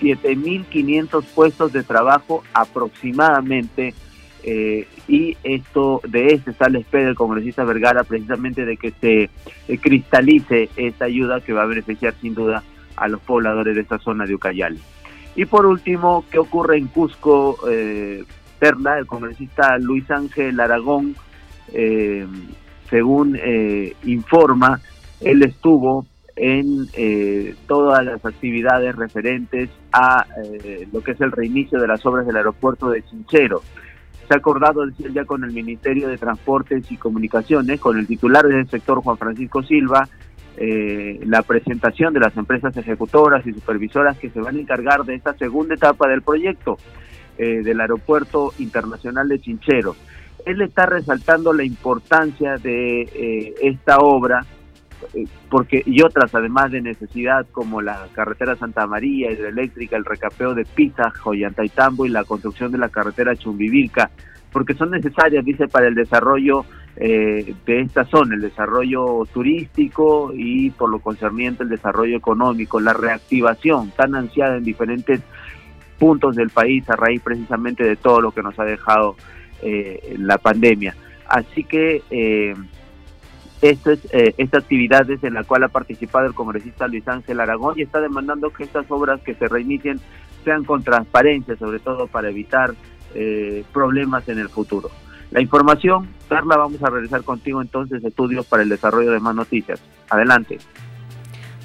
7.500 0.00 1.24
puestos 1.34 1.72
de 1.72 1.82
trabajo 1.82 2.42
aproximadamente. 2.54 3.94
Eh, 4.42 4.86
y 5.08 5.36
esto 5.42 6.00
de 6.06 6.28
este 6.28 6.52
está 6.52 6.68
la 6.68 6.78
espera 6.78 7.06
del 7.06 7.16
congresista 7.16 7.64
Vergara 7.64 8.04
precisamente 8.04 8.64
de 8.64 8.76
que 8.76 8.92
se 8.92 9.22
eh, 9.66 9.78
cristalice 9.78 10.68
esta 10.76 11.06
ayuda 11.06 11.40
que 11.40 11.52
va 11.52 11.62
a 11.62 11.66
beneficiar 11.66 12.14
sin 12.20 12.34
duda 12.34 12.62
a 12.94 13.08
los 13.08 13.20
pobladores 13.22 13.74
de 13.74 13.80
esta 13.80 13.98
zona 13.98 14.24
de 14.24 14.34
Ucayali. 14.34 14.80
Y 15.34 15.44
por 15.46 15.66
último, 15.66 16.24
¿qué 16.30 16.38
ocurre 16.38 16.78
en 16.78 16.86
Cusco? 16.86 17.58
Eh, 17.68 18.24
Perla, 18.58 18.98
el 18.98 19.06
congresista 19.06 19.78
Luis 19.78 20.10
Ángel 20.10 20.58
Aragón, 20.60 21.14
eh, 21.72 22.26
según 22.88 23.38
eh, 23.42 23.94
informa, 24.04 24.80
él 25.20 25.42
estuvo 25.42 26.06
en 26.36 26.86
eh, 26.92 27.54
todas 27.66 28.04
las 28.04 28.24
actividades 28.24 28.94
referentes 28.94 29.70
a 29.92 30.26
lo 30.92 31.00
que 31.00 31.12
es 31.12 31.20
el 31.22 31.32
reinicio 31.32 31.80
de 31.80 31.88
las 31.88 32.04
obras 32.04 32.26
del 32.26 32.36
aeropuerto 32.36 32.90
de 32.90 33.02
Chinchero. 33.02 33.62
Se 34.28 34.34
ha 34.34 34.36
acordado 34.36 34.84
decir 34.84 35.12
ya 35.12 35.24
con 35.24 35.44
el 35.44 35.52
Ministerio 35.52 36.08
de 36.08 36.18
Transportes 36.18 36.90
y 36.90 36.96
Comunicaciones, 36.96 37.80
con 37.80 37.98
el 37.98 38.06
titular 38.06 38.46
del 38.46 38.68
sector 38.68 39.00
Juan 39.00 39.16
Francisco 39.16 39.62
Silva, 39.62 40.08
la 40.58 41.42
presentación 41.42 42.12
de 42.12 42.20
las 42.20 42.36
empresas 42.36 42.76
ejecutoras 42.76 43.46
y 43.46 43.52
supervisoras 43.52 44.18
que 44.18 44.30
se 44.30 44.40
van 44.40 44.56
a 44.56 44.60
encargar 44.60 45.04
de 45.04 45.14
esta 45.14 45.32
segunda 45.38 45.74
etapa 45.74 46.06
del 46.08 46.22
proyecto. 46.22 46.76
Eh, 47.38 47.62
del 47.62 47.82
Aeropuerto 47.82 48.54
Internacional 48.58 49.28
de 49.28 49.38
Chinchero. 49.38 49.94
Él 50.46 50.62
está 50.62 50.86
resaltando 50.86 51.52
la 51.52 51.64
importancia 51.64 52.56
de 52.56 53.02
eh, 53.02 53.54
esta 53.60 53.98
obra 53.98 54.40
eh, 55.12 55.26
porque 55.50 55.82
y 55.84 56.00
otras 56.00 56.34
además 56.34 56.72
de 56.72 56.80
necesidad 56.80 57.46
como 57.52 57.82
la 57.82 58.08
carretera 58.14 58.56
Santa 58.56 58.86
María, 58.86 59.30
hidroeléctrica, 59.30 59.98
el 59.98 60.06
recapeo 60.06 60.54
de 60.54 60.64
Pisa, 60.64 61.10
Joyantaytambo 61.10 62.06
y 62.06 62.08
la 62.08 62.24
construcción 62.24 62.72
de 62.72 62.78
la 62.78 62.88
carretera 62.88 63.36
Chumbivilca, 63.36 64.10
porque 64.50 64.72
son 64.72 64.92
necesarias, 64.92 65.44
dice, 65.44 65.68
para 65.68 65.88
el 65.88 65.94
desarrollo 65.94 66.64
de 66.96 67.54
esta 67.66 68.06
zona, 68.06 68.36
el 68.36 68.40
desarrollo 68.40 69.26
turístico 69.30 70.32
y 70.34 70.70
por 70.70 70.88
lo 70.88 71.00
concerniente 71.00 71.64
el 71.64 71.68
desarrollo 71.68 72.16
económico, 72.16 72.80
la 72.80 72.94
reactivación 72.94 73.90
tan 73.90 74.14
ansiada 74.14 74.56
en 74.56 74.64
diferentes 74.64 75.20
puntos 75.98 76.36
del 76.36 76.50
país 76.50 76.88
a 76.88 76.96
raíz 76.96 77.22
precisamente 77.22 77.84
de 77.84 77.96
todo 77.96 78.20
lo 78.20 78.32
que 78.32 78.42
nos 78.42 78.58
ha 78.58 78.64
dejado 78.64 79.16
eh, 79.62 80.14
la 80.18 80.38
pandemia. 80.38 80.94
Así 81.28 81.64
que 81.64 82.02
eh, 82.10 82.54
es, 83.62 83.78
eh, 83.86 84.34
esta 84.36 84.58
actividad 84.58 85.10
es 85.10 85.22
en 85.24 85.34
la 85.34 85.44
cual 85.44 85.64
ha 85.64 85.68
participado 85.68 86.26
el 86.26 86.34
congresista 86.34 86.88
Luis 86.88 87.06
Ángel 87.08 87.40
Aragón 87.40 87.78
y 87.78 87.82
está 87.82 88.00
demandando 88.00 88.50
que 88.50 88.64
estas 88.64 88.90
obras 88.90 89.20
que 89.22 89.34
se 89.34 89.48
reinicien 89.48 90.00
sean 90.44 90.64
con 90.64 90.82
transparencia, 90.82 91.56
sobre 91.56 91.80
todo 91.80 92.06
para 92.06 92.28
evitar 92.28 92.74
eh, 93.14 93.64
problemas 93.72 94.28
en 94.28 94.38
el 94.38 94.48
futuro. 94.48 94.90
La 95.30 95.40
información, 95.40 96.08
Carla, 96.28 96.56
vamos 96.56 96.82
a 96.82 96.90
realizar 96.90 97.22
contigo 97.24 97.60
entonces 97.60 98.04
estudios 98.04 98.46
para 98.46 98.62
el 98.62 98.68
desarrollo 98.68 99.10
de 99.10 99.20
más 99.20 99.34
noticias. 99.34 99.82
Adelante. 100.08 100.58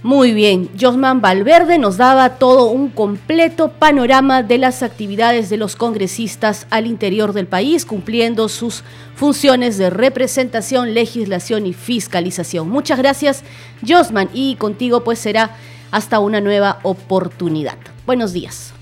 Muy 0.04 0.34
bien, 0.34 0.68
Josman 0.80 1.22
Valverde 1.22 1.78
nos 1.78 1.98
daba 1.98 2.38
todo 2.38 2.72
un 2.72 2.90
completo 2.90 3.70
panorama 3.70 4.42
de 4.42 4.58
las 4.58 4.82
actividades 4.82 5.52
de 5.52 5.58
los 5.58 5.76
congresistas 5.76 6.66
al 6.72 6.88
interior 6.88 7.34
del 7.34 7.46
país, 7.46 7.86
cumpliendo 7.86 8.50
sus 8.50 8.84
funciones 9.14 9.78
de 9.78 9.92
representación, 9.92 10.96
legislación 10.96 11.68
y 11.68 11.74
fiscalización. 11.74 12.68
Muchas 12.68 12.98
gracias, 12.98 13.44
Josman, 13.88 14.30
y 14.34 14.56
contigo 14.56 15.04
pues 15.04 15.20
será 15.20 15.52
hasta 15.92 16.18
una 16.18 16.42
nueva 16.42 16.80
oportunidad. 16.82 17.78
Buenos 18.08 18.34
días. 18.34 18.74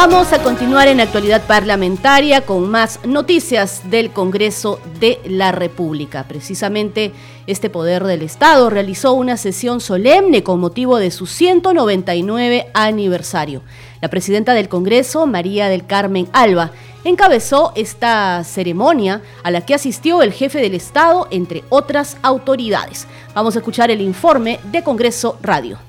Vamos 0.00 0.32
a 0.32 0.40
continuar 0.44 0.86
en 0.86 1.00
actualidad 1.00 1.44
parlamentaria 1.44 2.42
con 2.42 2.70
más 2.70 3.00
noticias 3.04 3.90
del 3.90 4.12
Congreso 4.12 4.78
de 5.00 5.18
la 5.26 5.50
República. 5.50 6.22
Precisamente 6.28 7.10
este 7.48 7.68
Poder 7.68 8.04
del 8.04 8.22
Estado 8.22 8.70
realizó 8.70 9.14
una 9.14 9.36
sesión 9.36 9.80
solemne 9.80 10.44
con 10.44 10.60
motivo 10.60 10.98
de 10.98 11.10
su 11.10 11.26
199 11.26 12.68
aniversario. 12.74 13.62
La 14.00 14.08
presidenta 14.08 14.54
del 14.54 14.68
Congreso, 14.68 15.26
María 15.26 15.68
del 15.68 15.84
Carmen 15.84 16.28
Alba, 16.32 16.70
encabezó 17.02 17.72
esta 17.74 18.44
ceremonia 18.44 19.20
a 19.42 19.50
la 19.50 19.66
que 19.66 19.74
asistió 19.74 20.22
el 20.22 20.32
jefe 20.32 20.60
del 20.60 20.76
Estado, 20.76 21.26
entre 21.32 21.64
otras 21.70 22.18
autoridades. 22.22 23.08
Vamos 23.34 23.56
a 23.56 23.58
escuchar 23.58 23.90
el 23.90 24.00
informe 24.00 24.60
de 24.70 24.84
Congreso 24.84 25.36
Radio. 25.42 25.80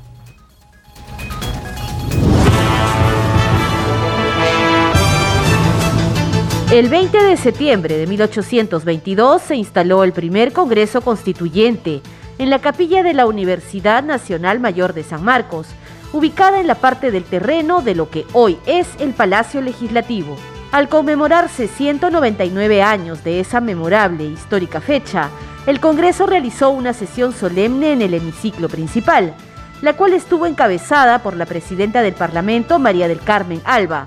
El 6.72 6.88
20 6.88 7.24
de 7.24 7.36
septiembre 7.36 7.98
de 7.98 8.06
1822 8.06 9.42
se 9.42 9.56
instaló 9.56 10.04
el 10.04 10.14
primer 10.14 10.54
Congreso 10.54 11.02
Constituyente 11.02 12.04
en 12.38 12.52
la 12.52 12.60
capilla 12.60 13.02
de 13.02 13.16
la 13.16 13.26
Universidad 13.26 14.04
Nacional 14.04 14.60
Mayor 14.60 14.94
de 14.94 15.02
San 15.02 15.24
Marcos, 15.24 15.66
ubicada 16.14 16.60
en 16.60 16.68
la 16.68 16.76
parte 16.76 17.10
del 17.10 17.24
terreno 17.24 17.82
de 17.82 17.96
lo 17.96 18.12
que 18.12 18.24
hoy 18.34 18.60
es 18.68 18.88
el 19.00 19.16
Palacio 19.16 19.62
Legislativo. 19.62 20.36
Al 20.72 20.90
conmemorarse 20.90 21.68
199 21.68 22.84
años 22.84 23.24
de 23.24 23.40
esa 23.40 23.62
memorable 23.62 24.26
e 24.26 24.28
histórica 24.28 24.80
fecha, 24.80 25.32
el 25.66 25.80
Congreso 25.80 26.28
realizó 26.28 26.70
una 26.70 26.94
sesión 26.94 27.34
solemne 27.34 27.94
en 27.94 28.04
el 28.04 28.14
hemiciclo 28.14 28.70
principal, 28.70 29.34
la 29.82 29.94
cual 29.94 30.14
estuvo 30.14 30.46
encabezada 30.46 31.24
por 31.24 31.36
la 31.36 31.48
presidenta 31.48 32.04
del 32.04 32.14
Parlamento, 32.14 32.78
María 32.78 33.08
del 33.08 33.22
Carmen 33.22 33.60
Alba, 33.66 34.06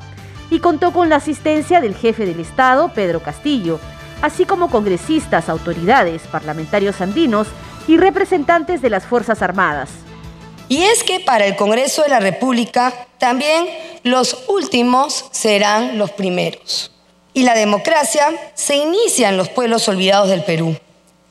y 0.53 0.61
contó 0.61 0.93
con 0.93 1.09
la 1.09 1.17
asistencia 1.17 1.81
del 1.81 1.97
jefe 1.97 2.27
del 2.27 2.39
Estado, 2.39 2.93
Pedro 2.93 3.23
Castillo, 3.23 3.81
así 4.21 4.45
como 4.45 4.69
congresistas, 4.69 5.49
autoridades, 5.49 6.21
parlamentarios 6.31 7.01
andinos 7.01 7.47
y 7.89 7.97
representantes 7.97 8.83
de 8.83 8.91
las 8.91 9.07
Fuerzas 9.07 9.41
Armadas. 9.41 9.89
Y 10.69 10.83
es 10.83 11.05
que 11.05 11.21
para 11.21 11.47
el 11.47 11.57
Congreso 11.57 12.03
de 12.03 12.11
la 12.11 12.21
República 12.21 12.93
también 13.17 13.67
los 14.03 14.45
últimos 14.47 15.25
serán 15.31 15.97
los 15.97 16.11
primeros. 16.11 16.93
Y 17.33 17.45
la 17.45 17.55
democracia 17.55 18.29
se 18.53 18.77
inicia 18.77 19.31
en 19.31 19.39
los 19.39 19.49
pueblos 19.49 19.89
olvidados 19.89 20.29
del 20.29 20.45
Perú. 20.45 20.77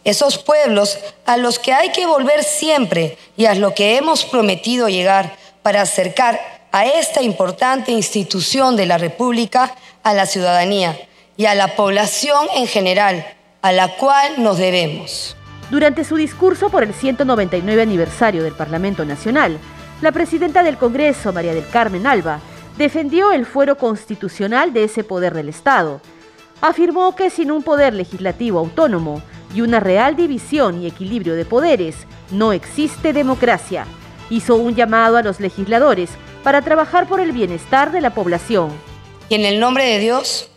Esos 0.03 0.39
pueblos 0.39 0.97
a 1.27 1.37
los 1.37 1.59
que 1.59 1.73
hay 1.73 1.91
que 1.91 2.07
volver 2.07 2.43
siempre 2.43 3.19
y 3.37 3.45
a 3.45 3.53
los 3.53 3.73
que 3.73 3.97
hemos 3.97 4.25
prometido 4.25 4.89
llegar 4.89 5.37
para 5.61 5.83
acercar 5.83 6.60
a 6.71 6.85
esta 6.85 7.21
importante 7.21 7.91
institución 7.91 8.75
de 8.75 8.85
la 8.85 8.97
República, 8.97 9.75
a 10.03 10.13
la 10.13 10.25
ciudadanía 10.25 10.97
y 11.35 11.45
a 11.45 11.55
la 11.55 11.75
población 11.75 12.47
en 12.55 12.67
general, 12.67 13.25
a 13.61 13.71
la 13.71 13.89
cual 13.97 14.41
nos 14.41 14.57
debemos. 14.57 15.35
Durante 15.69 16.03
su 16.03 16.15
discurso 16.15 16.69
por 16.69 16.83
el 16.83 16.93
199 16.93 17.81
aniversario 17.81 18.43
del 18.43 18.53
Parlamento 18.53 19.05
Nacional, 19.05 19.57
la 20.01 20.11
presidenta 20.11 20.63
del 20.63 20.77
Congreso, 20.77 21.31
María 21.33 21.53
del 21.53 21.67
Carmen 21.67 22.07
Alba, 22.07 22.39
defendió 22.77 23.31
el 23.33 23.45
fuero 23.45 23.77
constitucional 23.77 24.73
de 24.73 24.85
ese 24.85 25.03
poder 25.03 25.33
del 25.33 25.49
Estado. 25.49 26.01
Afirmó 26.61 27.15
que 27.15 27.29
sin 27.29 27.51
un 27.51 27.63
poder 27.63 27.93
legislativo 27.93 28.59
autónomo 28.59 29.21
y 29.53 29.61
una 29.61 29.79
real 29.79 30.15
división 30.15 30.81
y 30.81 30.87
equilibrio 30.87 31.35
de 31.35 31.45
poderes, 31.45 32.07
no 32.31 32.53
existe 32.53 33.13
democracia. 33.13 33.85
Hizo 34.29 34.55
un 34.55 34.75
llamado 34.75 35.17
a 35.17 35.23
los 35.23 35.39
legisladores 35.39 36.09
para 36.43 36.61
trabajar 36.61 37.07
por 37.07 37.19
el 37.19 37.31
bienestar 37.31 37.91
de 37.91 38.01
la 38.01 38.13
población. 38.13 38.71
Y 39.29 39.35
en 39.35 39.45
el 39.45 39.59
nombre 39.59 39.85
de 39.85 39.99
Dios, 39.99 40.49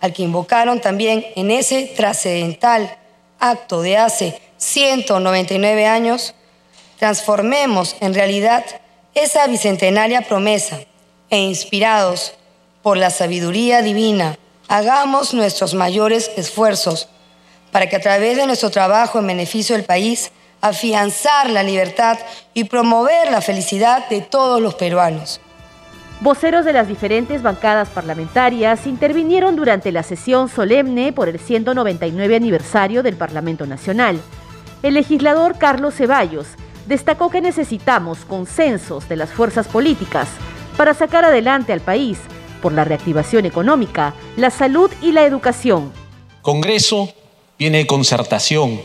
al 0.00 0.12
que 0.12 0.22
invocaron 0.22 0.80
también 0.80 1.24
en 1.36 1.50
ese 1.50 1.92
trascendental 1.96 2.96
acto 3.38 3.82
de 3.82 3.96
hace 3.96 4.40
199 4.58 5.86
años, 5.86 6.34
transformemos 6.98 7.96
en 8.00 8.14
realidad 8.14 8.64
esa 9.14 9.46
bicentenaria 9.46 10.22
promesa 10.22 10.80
e 11.30 11.38
inspirados 11.38 12.34
por 12.82 12.96
la 12.96 13.10
sabiduría 13.10 13.82
divina, 13.82 14.38
hagamos 14.68 15.34
nuestros 15.34 15.74
mayores 15.74 16.30
esfuerzos 16.36 17.08
para 17.72 17.88
que 17.88 17.96
a 17.96 18.00
través 18.00 18.36
de 18.36 18.46
nuestro 18.46 18.70
trabajo 18.70 19.18
en 19.18 19.26
beneficio 19.26 19.76
del 19.76 19.84
país 19.84 20.32
afianzar 20.60 21.50
la 21.50 21.62
libertad 21.62 22.18
y 22.54 22.64
promover 22.64 23.30
la 23.30 23.40
felicidad 23.40 24.08
de 24.08 24.20
todos 24.20 24.60
los 24.60 24.74
peruanos. 24.74 25.40
Voceros 26.20 26.64
de 26.64 26.72
las 26.72 26.88
diferentes 26.88 27.42
bancadas 27.42 27.88
parlamentarias 27.90 28.86
intervinieron 28.88 29.54
durante 29.54 29.92
la 29.92 30.02
sesión 30.02 30.48
solemne 30.48 31.12
por 31.12 31.28
el 31.28 31.38
199 31.38 32.34
aniversario 32.34 33.04
del 33.04 33.14
Parlamento 33.14 33.66
Nacional. 33.66 34.20
El 34.82 34.94
legislador 34.94 35.58
Carlos 35.58 35.94
Ceballos 35.94 36.48
destacó 36.88 37.30
que 37.30 37.40
necesitamos 37.40 38.24
consensos 38.24 39.08
de 39.08 39.16
las 39.16 39.30
fuerzas 39.30 39.68
políticas 39.68 40.28
para 40.76 40.92
sacar 40.92 41.24
adelante 41.24 41.72
al 41.72 41.80
país 41.80 42.18
por 42.60 42.72
la 42.72 42.84
reactivación 42.84 43.46
económica, 43.46 44.14
la 44.36 44.50
salud 44.50 44.90
y 45.00 45.12
la 45.12 45.24
educación. 45.24 45.92
Congreso 46.42 47.12
viene 47.58 47.86
concertación, 47.86 48.80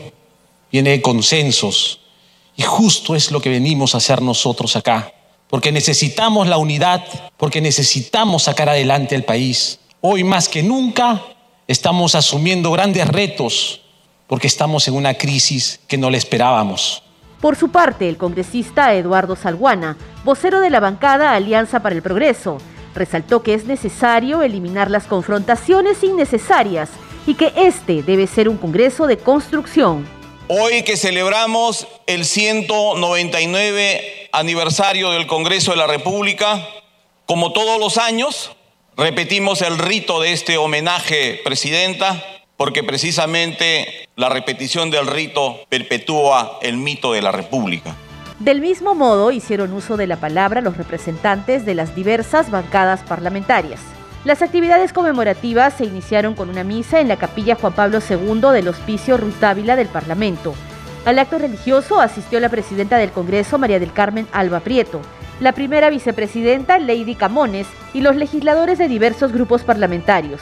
viene 0.74 1.00
consensos. 1.00 2.00
Y 2.56 2.62
justo 2.62 3.14
es 3.14 3.30
lo 3.30 3.40
que 3.40 3.48
venimos 3.48 3.94
a 3.94 3.98
hacer 3.98 4.20
nosotros 4.20 4.74
acá, 4.74 5.14
porque 5.48 5.70
necesitamos 5.70 6.48
la 6.48 6.56
unidad, 6.56 7.04
porque 7.36 7.60
necesitamos 7.60 8.42
sacar 8.42 8.68
adelante 8.68 9.14
al 9.14 9.22
país. 9.22 9.78
Hoy 10.00 10.24
más 10.24 10.48
que 10.48 10.64
nunca 10.64 11.22
estamos 11.68 12.16
asumiendo 12.16 12.72
grandes 12.72 13.06
retos, 13.06 13.82
porque 14.26 14.48
estamos 14.48 14.88
en 14.88 14.94
una 14.94 15.14
crisis 15.14 15.78
que 15.86 15.96
no 15.96 16.10
le 16.10 16.18
esperábamos. 16.18 17.04
Por 17.40 17.54
su 17.54 17.68
parte, 17.70 18.08
el 18.08 18.16
congresista 18.16 18.94
Eduardo 18.94 19.36
Salguana, 19.36 19.96
vocero 20.24 20.58
de 20.58 20.70
la 20.70 20.80
bancada 20.80 21.34
Alianza 21.34 21.84
para 21.84 21.94
el 21.94 22.02
Progreso, 22.02 22.58
resaltó 22.96 23.44
que 23.44 23.54
es 23.54 23.66
necesario 23.66 24.42
eliminar 24.42 24.90
las 24.90 25.04
confrontaciones 25.04 26.02
innecesarias 26.02 26.90
y 27.28 27.34
que 27.34 27.52
este 27.54 28.02
debe 28.02 28.26
ser 28.26 28.48
un 28.48 28.56
Congreso 28.56 29.06
de 29.06 29.18
construcción. 29.18 30.13
Hoy 30.48 30.82
que 30.82 30.98
celebramos 30.98 31.88
el 32.06 32.26
199 32.26 34.28
aniversario 34.30 35.10
del 35.10 35.26
Congreso 35.26 35.70
de 35.70 35.78
la 35.78 35.86
República, 35.86 36.68
como 37.24 37.54
todos 37.54 37.80
los 37.80 37.96
años, 37.96 38.54
repetimos 38.94 39.62
el 39.62 39.78
rito 39.78 40.20
de 40.20 40.34
este 40.34 40.58
homenaje, 40.58 41.40
Presidenta, 41.42 42.22
porque 42.58 42.84
precisamente 42.84 44.10
la 44.16 44.28
repetición 44.28 44.90
del 44.90 45.06
rito 45.06 45.64
perpetúa 45.70 46.58
el 46.60 46.76
mito 46.76 47.14
de 47.14 47.22
la 47.22 47.32
República. 47.32 47.96
Del 48.38 48.60
mismo 48.60 48.94
modo, 48.94 49.30
hicieron 49.30 49.72
uso 49.72 49.96
de 49.96 50.06
la 50.06 50.16
palabra 50.16 50.60
los 50.60 50.76
representantes 50.76 51.64
de 51.64 51.74
las 51.74 51.96
diversas 51.96 52.50
bancadas 52.50 53.02
parlamentarias. 53.02 53.80
Las 54.24 54.40
actividades 54.40 54.94
conmemorativas 54.94 55.74
se 55.74 55.84
iniciaron 55.84 56.34
con 56.34 56.48
una 56.48 56.64
misa 56.64 56.98
en 57.00 57.08
la 57.08 57.18
capilla 57.18 57.56
Juan 57.56 57.74
Pablo 57.74 57.98
II 57.98 58.40
del 58.54 58.68
Hospicio 58.68 59.18
Ruiz 59.18 59.38
del 59.38 59.88
Parlamento. 59.88 60.54
Al 61.04 61.18
acto 61.18 61.38
religioso 61.38 62.00
asistió 62.00 62.40
la 62.40 62.48
presidenta 62.48 62.96
del 62.96 63.10
Congreso, 63.10 63.58
María 63.58 63.78
del 63.78 63.92
Carmen 63.92 64.26
Alba 64.32 64.60
Prieto, 64.60 65.02
la 65.40 65.52
primera 65.52 65.90
vicepresidenta, 65.90 66.78
Lady 66.78 67.16
Camones, 67.16 67.66
y 67.92 68.00
los 68.00 68.16
legisladores 68.16 68.78
de 68.78 68.88
diversos 68.88 69.30
grupos 69.30 69.62
parlamentarios. 69.62 70.40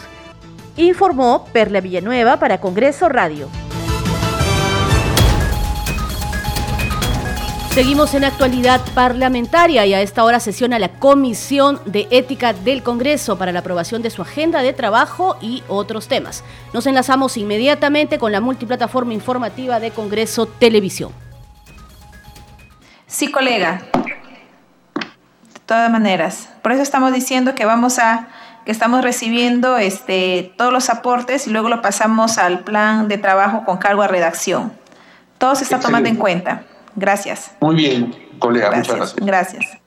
Informó 0.77 1.47
Perla 1.53 1.81
Villanueva 1.81 2.38
para 2.38 2.61
Congreso 2.61 3.09
Radio. 3.09 3.49
Seguimos 7.75 8.13
en 8.13 8.25
actualidad 8.25 8.83
parlamentaria 8.95 9.87
y 9.87 9.95
a 9.95 10.03
esta 10.03 10.25
hora 10.25 10.41
sesiona 10.41 10.79
la 10.79 10.91
Comisión 10.91 11.81
de 11.87 12.07
Ética 12.11 12.53
del 12.53 12.83
Congreso 12.83 13.39
para 13.39 13.51
la 13.51 13.61
aprobación 13.61 14.03
de 14.03 14.11
su 14.11 14.21
agenda 14.21 14.61
de 14.61 14.75
trabajo 14.75 15.39
y 15.41 15.63
otros 15.69 16.07
temas. 16.07 16.45
Nos 16.75 16.87
enlazamos 16.87 17.39
inmediatamente 17.39 18.19
con 18.19 18.31
la 18.31 18.43
multiplataforma 18.43 19.15
informativa 19.15 19.81
de 19.81 19.91
Congreso 19.91 20.45
Televisión. 20.45 21.13
Sí, 23.07 23.31
colega. 23.31 23.85
De 25.55 25.61
todas 25.65 25.91
maneras. 25.91 26.51
Por 26.61 26.73
eso 26.73 26.83
estamos 26.83 27.11
diciendo 27.15 27.55
que 27.55 27.65
vamos 27.65 27.99
a 27.99 28.29
que 28.67 28.71
estamos 28.71 29.03
recibiendo 29.03 29.79
este, 29.79 30.53
todos 30.59 30.75
los 30.75 30.91
aportes 30.91 31.47
y 31.47 31.51
luego 31.51 31.71
lo 31.71 31.81
pasamos 31.81 32.37
al 32.37 32.65
plan 32.65 33.09
de 33.09 33.17
trabajo 33.17 33.65
con 33.65 33.79
cargo 33.79 34.03
a 34.03 34.09
redacción. 34.09 34.75
Todo 35.39 35.55
se 35.55 35.65
está 35.65 35.81
tomando 35.81 36.11
en 36.11 36.17
cuenta. 36.17 36.65
Gracias. 36.97 37.55
Muy 37.61 37.77
bien, 37.77 38.15
colega, 38.39 38.71
muchas 38.71 38.97
gracias. 38.97 39.17
Gracias. 39.17 39.79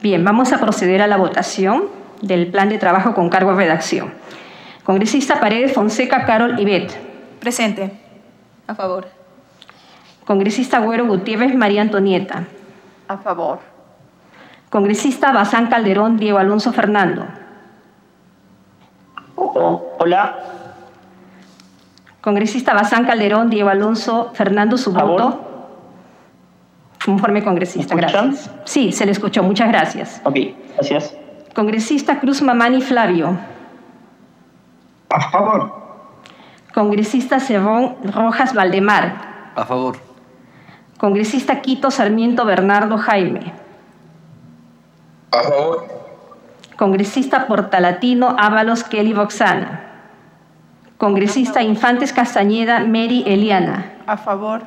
Bien, 0.00 0.24
vamos 0.24 0.52
a 0.52 0.58
proceder 0.58 1.02
a 1.02 1.06
la 1.06 1.16
votación 1.16 1.84
del 2.22 2.48
plan 2.50 2.68
de 2.68 2.78
trabajo 2.78 3.14
con 3.14 3.28
cargo 3.28 3.50
a 3.50 3.54
redacción. 3.54 4.12
Congresista 4.84 5.40
Paredes 5.40 5.72
Fonseca 5.72 6.24
Carol 6.24 6.58
Ibet. 6.58 6.90
Presente. 7.38 7.92
A 8.66 8.74
favor. 8.74 9.08
Congresista 10.24 10.78
Güero 10.78 11.06
Gutiérrez 11.06 11.54
María 11.54 11.82
Antonieta. 11.82 12.44
A 13.08 13.18
favor. 13.18 13.60
Congresista 14.68 15.32
Bazán 15.32 15.68
Calderón 15.68 16.16
Diego 16.16 16.38
Alonso 16.38 16.72
Fernando. 16.72 17.26
hola. 19.34 20.36
Congresista 22.20 22.74
Bazán 22.74 23.06
Calderón, 23.06 23.48
Diego 23.48 23.70
Alonso, 23.70 24.30
Fernando 24.34 24.76
Suboto. 24.76 25.49
Conforme 27.04 27.42
congresista, 27.42 27.94
gracias. 27.94 28.50
Sí, 28.64 28.92
se 28.92 29.06
le 29.06 29.12
escuchó, 29.12 29.42
muchas 29.42 29.68
gracias. 29.68 30.20
Ok, 30.24 30.36
gracias. 30.74 31.14
Congresista 31.54 32.20
Cruz 32.20 32.42
Mamani 32.42 32.82
Flavio. 32.82 33.38
A 35.08 35.20
favor. 35.30 35.80
Congresista 36.72 37.40
Cebón 37.40 37.96
Rojas 38.04 38.54
Valdemar. 38.54 39.52
A 39.56 39.64
favor. 39.64 39.96
Congresista 40.98 41.60
Quito 41.60 41.90
Sarmiento 41.90 42.44
Bernardo 42.44 42.98
Jaime. 42.98 43.52
A 45.32 45.42
favor. 45.42 45.86
Congresista 46.76 47.46
Portalatino 47.46 48.36
Ábalos 48.38 48.84
Kelly 48.84 49.12
Boxana. 49.12 49.80
Congresista 50.98 51.62
Infantes 51.62 52.12
Castañeda 52.12 52.80
Mary 52.80 53.24
Eliana. 53.26 53.94
A 54.06 54.16
favor. 54.16 54.62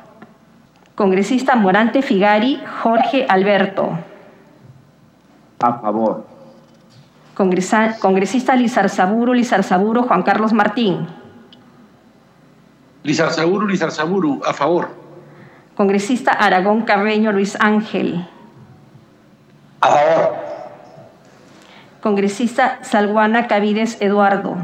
Congresista 0.94 1.56
Morante 1.56 2.02
Figari 2.02 2.62
Jorge 2.82 3.26
Alberto. 3.28 3.98
A 5.58 5.72
favor. 5.80 6.24
Congresa, 7.34 7.98
congresista 7.98 8.54
Lizarzaburu 8.54 9.34
Lizarzaburu 9.34 10.04
Juan 10.04 10.22
Carlos 10.22 10.52
Martín. 10.52 11.08
Lizarzaburu 13.02 13.66
Lizarzaburu, 13.66 14.40
a 14.46 14.52
favor. 14.52 14.88
Congresista 15.76 16.30
Aragón 16.30 16.82
Carreño 16.82 17.32
Luis 17.32 17.58
Ángel. 17.58 18.28
A 19.80 19.88
favor. 19.88 20.36
Congresista 22.00 22.78
Salguana 22.82 23.48
Cavides 23.48 24.00
Eduardo. 24.00 24.56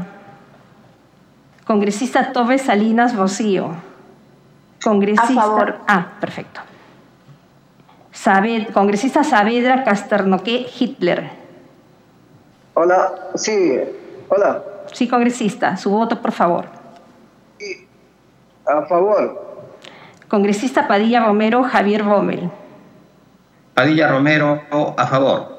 Congresista 1.65 2.31
Tobe 2.31 2.57
Salinas 2.57 3.15
Rocío. 3.17 3.90
Congresista. 4.83 5.27
A 5.27 5.45
favor. 5.45 5.77
Ah, 5.87 6.07
perfecto. 6.19 6.61
Sabed, 8.11 8.71
congresista 8.73 9.23
Saavedra 9.23 9.83
Casternoque 9.83 10.67
Hitler. 10.79 11.31
Hola, 12.73 13.13
sí, 13.35 13.79
hola. 14.29 14.63
Sí, 14.91 15.07
congresista, 15.07 15.77
su 15.77 15.89
voto, 15.91 16.21
por 16.21 16.31
favor. 16.31 16.65
A 18.65 18.81
favor. 18.85 19.69
Congresista 20.27 20.87
Padilla 20.87 21.25
Romero 21.25 21.63
Javier 21.63 22.03
Rommel. 22.05 22.49
Padilla 23.73 24.07
Romero, 24.09 24.61
a 24.97 25.07
favor. 25.07 25.50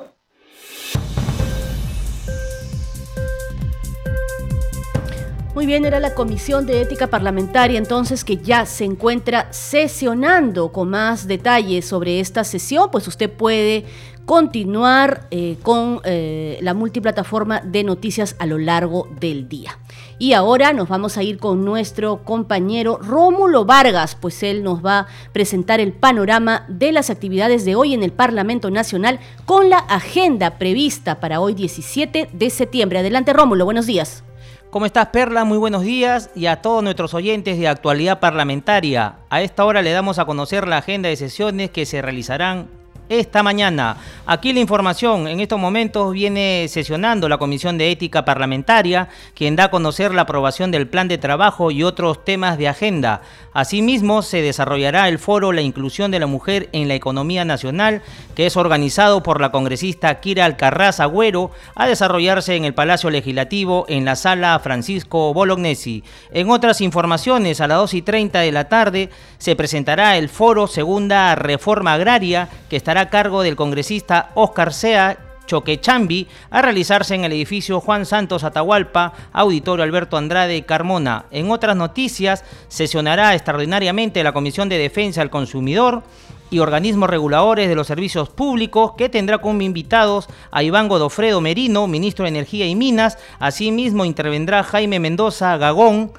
Muy 5.54 5.66
bien, 5.66 5.84
era 5.84 6.00
la 6.00 6.14
Comisión 6.14 6.64
de 6.64 6.80
Ética 6.80 7.08
Parlamentaria 7.08 7.76
entonces 7.76 8.24
que 8.24 8.38
ya 8.38 8.64
se 8.64 8.86
encuentra 8.86 9.52
sesionando 9.52 10.72
con 10.72 10.88
más 10.88 11.26
detalles 11.28 11.84
sobre 11.84 12.20
esta 12.20 12.42
sesión, 12.42 12.90
pues 12.90 13.06
usted 13.06 13.30
puede 13.30 13.84
continuar 14.24 15.26
eh, 15.30 15.58
con 15.62 16.00
eh, 16.04 16.58
la 16.62 16.72
multiplataforma 16.72 17.60
de 17.60 17.84
noticias 17.84 18.34
a 18.38 18.46
lo 18.46 18.56
largo 18.56 19.08
del 19.20 19.46
día. 19.46 19.78
Y 20.18 20.32
ahora 20.32 20.72
nos 20.72 20.88
vamos 20.88 21.18
a 21.18 21.22
ir 21.22 21.36
con 21.36 21.66
nuestro 21.66 22.24
compañero 22.24 22.96
Rómulo 23.02 23.66
Vargas, 23.66 24.16
pues 24.18 24.42
él 24.42 24.62
nos 24.62 24.82
va 24.82 25.00
a 25.00 25.06
presentar 25.34 25.80
el 25.80 25.92
panorama 25.92 26.64
de 26.68 26.92
las 26.92 27.10
actividades 27.10 27.66
de 27.66 27.74
hoy 27.74 27.92
en 27.92 28.02
el 28.02 28.12
Parlamento 28.12 28.70
Nacional 28.70 29.20
con 29.44 29.68
la 29.68 29.78
agenda 29.80 30.56
prevista 30.56 31.20
para 31.20 31.40
hoy 31.40 31.52
17 31.52 32.30
de 32.32 32.50
septiembre. 32.50 33.00
Adelante 33.00 33.34
Rómulo, 33.34 33.66
buenos 33.66 33.84
días. 33.84 34.24
¿Cómo 34.72 34.87
estás, 34.87 35.08
Perla? 35.08 35.44
Muy 35.44 35.58
buenos 35.58 35.82
días 35.82 36.30
y 36.35 36.46
a 36.46 36.62
todos 36.62 36.82
nuestros 36.82 37.12
oyentes 37.12 37.58
de 37.58 37.68
actualidad 37.68 38.20
parlamentaria. 38.20 39.16
A 39.28 39.42
esta 39.42 39.66
hora 39.66 39.82
le 39.82 39.92
damos 39.92 40.18
a 40.18 40.24
conocer 40.24 40.66
la 40.66 40.78
agenda 40.78 41.11
de 41.11 41.16
sesiones 41.16 41.68
que 41.68 41.85
se 41.85 42.00
realizarán 42.00 42.70
esta 43.08 43.42
mañana. 43.42 43.96
Aquí 44.26 44.52
la 44.52 44.60
información, 44.60 45.28
en 45.28 45.40
estos 45.40 45.58
momentos 45.58 46.12
viene 46.12 46.66
sesionando 46.68 47.28
la 47.28 47.38
Comisión 47.38 47.76
de 47.76 47.90
Ética 47.90 48.24
Parlamentaria, 48.24 49.08
quien 49.34 49.56
da 49.56 49.64
a 49.64 49.70
conocer 49.70 50.14
la 50.14 50.22
aprobación 50.22 50.70
del 50.70 50.88
plan 50.88 51.08
de 51.08 51.18
trabajo 51.18 51.70
y 51.70 51.82
otros 51.82 52.24
temas 52.24 52.58
de 52.58 52.68
agenda. 52.68 53.22
Asimismo, 53.52 54.22
se 54.22 54.40
desarrollará 54.40 55.08
el 55.08 55.18
foro 55.18 55.52
La 55.52 55.60
inclusión 55.60 56.10
de 56.10 56.18
la 56.18 56.26
mujer 56.26 56.70
en 56.72 56.88
la 56.88 56.94
economía 56.94 57.44
nacional, 57.44 58.00
que 58.34 58.46
es 58.46 58.56
organizado 58.56 59.22
por 59.22 59.40
la 59.40 59.52
congresista 59.52 60.20
Kira 60.20 60.46
Alcarraz 60.46 61.00
Agüero, 61.00 61.50
a 61.74 61.86
desarrollarse 61.86 62.56
en 62.56 62.64
el 62.64 62.72
Palacio 62.72 63.10
Legislativo 63.10 63.84
en 63.88 64.06
la 64.06 64.16
sala 64.16 64.58
Francisco 64.60 65.34
Bolognesi. 65.34 66.02
En 66.32 66.48
otras 66.50 66.80
informaciones, 66.80 67.60
a 67.60 67.68
las 67.68 67.78
2 67.78 67.94
y 67.94 68.02
30 68.02 68.40
de 68.40 68.52
la 68.52 68.68
tarde, 68.68 69.10
se 69.36 69.54
presentará 69.54 70.16
el 70.16 70.30
foro 70.30 70.66
Segunda 70.66 71.34
Reforma 71.34 71.94
Agraria, 71.94 72.48
que 72.70 72.76
a 72.98 73.11
cargo 73.11 73.42
del 73.42 73.57
congresista 73.57 74.31
Oscar 74.35 74.72
Sea 74.72 75.18
Choquechambi 75.46 76.28
a 76.50 76.62
realizarse 76.62 77.14
en 77.14 77.24
el 77.24 77.33
edificio 77.33 77.81
Juan 77.81 78.07
Santos 78.07 78.44
Atahualpa, 78.44 79.12
Auditorio 79.33 79.85
Alberto 79.85 80.16
Andrade 80.16 80.64
Carmona. 80.64 81.26
En 81.31 81.50
otras 81.50 81.76
noticias, 81.76 82.44
sesionará 82.68 83.35
extraordinariamente 83.35 84.22
la 84.22 84.33
Comisión 84.33 84.68
de 84.68 84.78
Defensa 84.78 85.20
al 85.20 85.31
Consumidor 85.31 86.02
y 86.50 86.59
organismos 86.59 87.09
reguladores 87.09 87.68
de 87.68 87.74
los 87.74 87.87
servicios 87.87 88.28
públicos, 88.28 88.92
que 88.96 89.09
tendrá 89.09 89.38
como 89.38 89.62
invitados 89.62 90.28
a 90.50 90.62
Iván 90.62 90.88
Godofredo 90.88 91.40
Merino, 91.40 91.87
ministro 91.87 92.24
de 92.24 92.28
Energía 92.28 92.66
y 92.66 92.74
Minas. 92.74 93.18
Asimismo, 93.38 94.05
intervendrá 94.05 94.62
Jaime 94.62 95.00
Mendoza 95.00 95.57
Gagón, 95.57 96.12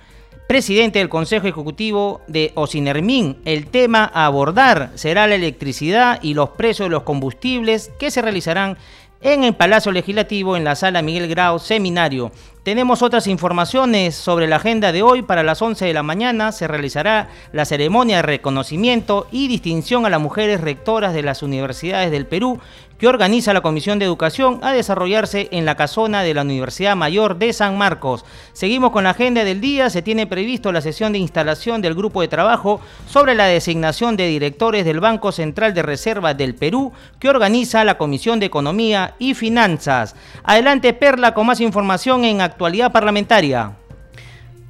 presidente 0.47 0.99
del 0.99 1.09
Consejo 1.09 1.47
Ejecutivo 1.47 2.21
de 2.27 2.51
Ocinermin. 2.55 3.37
El 3.45 3.67
tema 3.67 4.09
a 4.13 4.25
abordar 4.25 4.91
será 4.95 5.27
la 5.27 5.35
electricidad 5.35 6.19
y 6.21 6.33
los 6.33 6.49
precios 6.49 6.87
de 6.87 6.91
los 6.91 7.03
combustibles 7.03 7.91
que 7.99 8.11
se 8.11 8.21
realizarán 8.21 8.77
en 9.21 9.43
el 9.43 9.55
Palacio 9.55 9.91
Legislativo 9.91 10.57
en 10.57 10.63
la 10.63 10.75
sala 10.75 11.01
Miguel 11.01 11.29
Grau 11.29 11.59
Seminario. 11.59 12.31
Tenemos 12.63 13.01
otras 13.01 13.27
informaciones 13.27 14.15
sobre 14.15 14.47
la 14.47 14.55
agenda 14.55 14.93
de 14.93 15.03
hoy. 15.03 15.21
Para 15.21 15.43
las 15.43 15.61
11 15.61 15.83
de 15.83 15.93
la 15.93 16.01
mañana 16.01 16.53
se 16.53 16.65
realizará 16.65 17.27
la 17.51 17.65
ceremonia 17.65 18.17
de 18.17 18.21
reconocimiento 18.21 19.27
y 19.33 19.49
distinción 19.49 20.05
a 20.05 20.09
las 20.09 20.21
mujeres 20.21 20.61
rectoras 20.61 21.13
de 21.13 21.23
las 21.23 21.43
universidades 21.43 22.09
del 22.09 22.25
Perú 22.25 22.61
que 23.03 23.09
organiza 23.09 23.53
la 23.53 23.59
Comisión 23.59 23.99
de 23.99 24.05
Educación 24.05 24.59
a 24.61 24.71
desarrollarse 24.71 25.49
en 25.51 25.65
la 25.65 25.75
casona 25.75 26.23
de 26.23 26.33
la 26.33 26.43
Universidad 26.43 26.95
Mayor 26.95 27.37
de 27.37 27.51
San 27.51 27.77
Marcos. 27.77 28.23
Seguimos 28.53 28.91
con 28.91 29.03
la 29.03 29.09
agenda 29.09 29.43
del 29.43 29.59
día. 29.59 29.89
Se 29.89 30.01
tiene 30.01 30.25
previsto 30.25 30.71
la 30.71 30.79
sesión 30.79 31.11
de 31.11 31.19
instalación 31.19 31.81
del 31.81 31.95
grupo 31.95 32.21
de 32.21 32.29
trabajo 32.29 32.79
sobre 33.09 33.35
la 33.35 33.45
designación 33.47 34.15
de 34.15 34.27
directores 34.27 34.85
del 34.85 35.01
Banco 35.01 35.33
Central 35.33 35.73
de 35.73 35.81
Reserva 35.81 36.33
del 36.33 36.55
Perú 36.55 36.93
que 37.19 37.29
organiza 37.29 37.83
la 37.83 37.97
Comisión 37.97 38.39
de 38.39 38.45
Economía 38.45 39.15
y 39.19 39.33
Finanzas. 39.33 40.15
Adelante 40.45 40.93
Perla 40.93 41.33
con 41.33 41.47
más 41.47 41.59
información 41.59 42.23
en 42.23 42.39
actualidad 42.53 42.91
parlamentaria. 42.91 43.75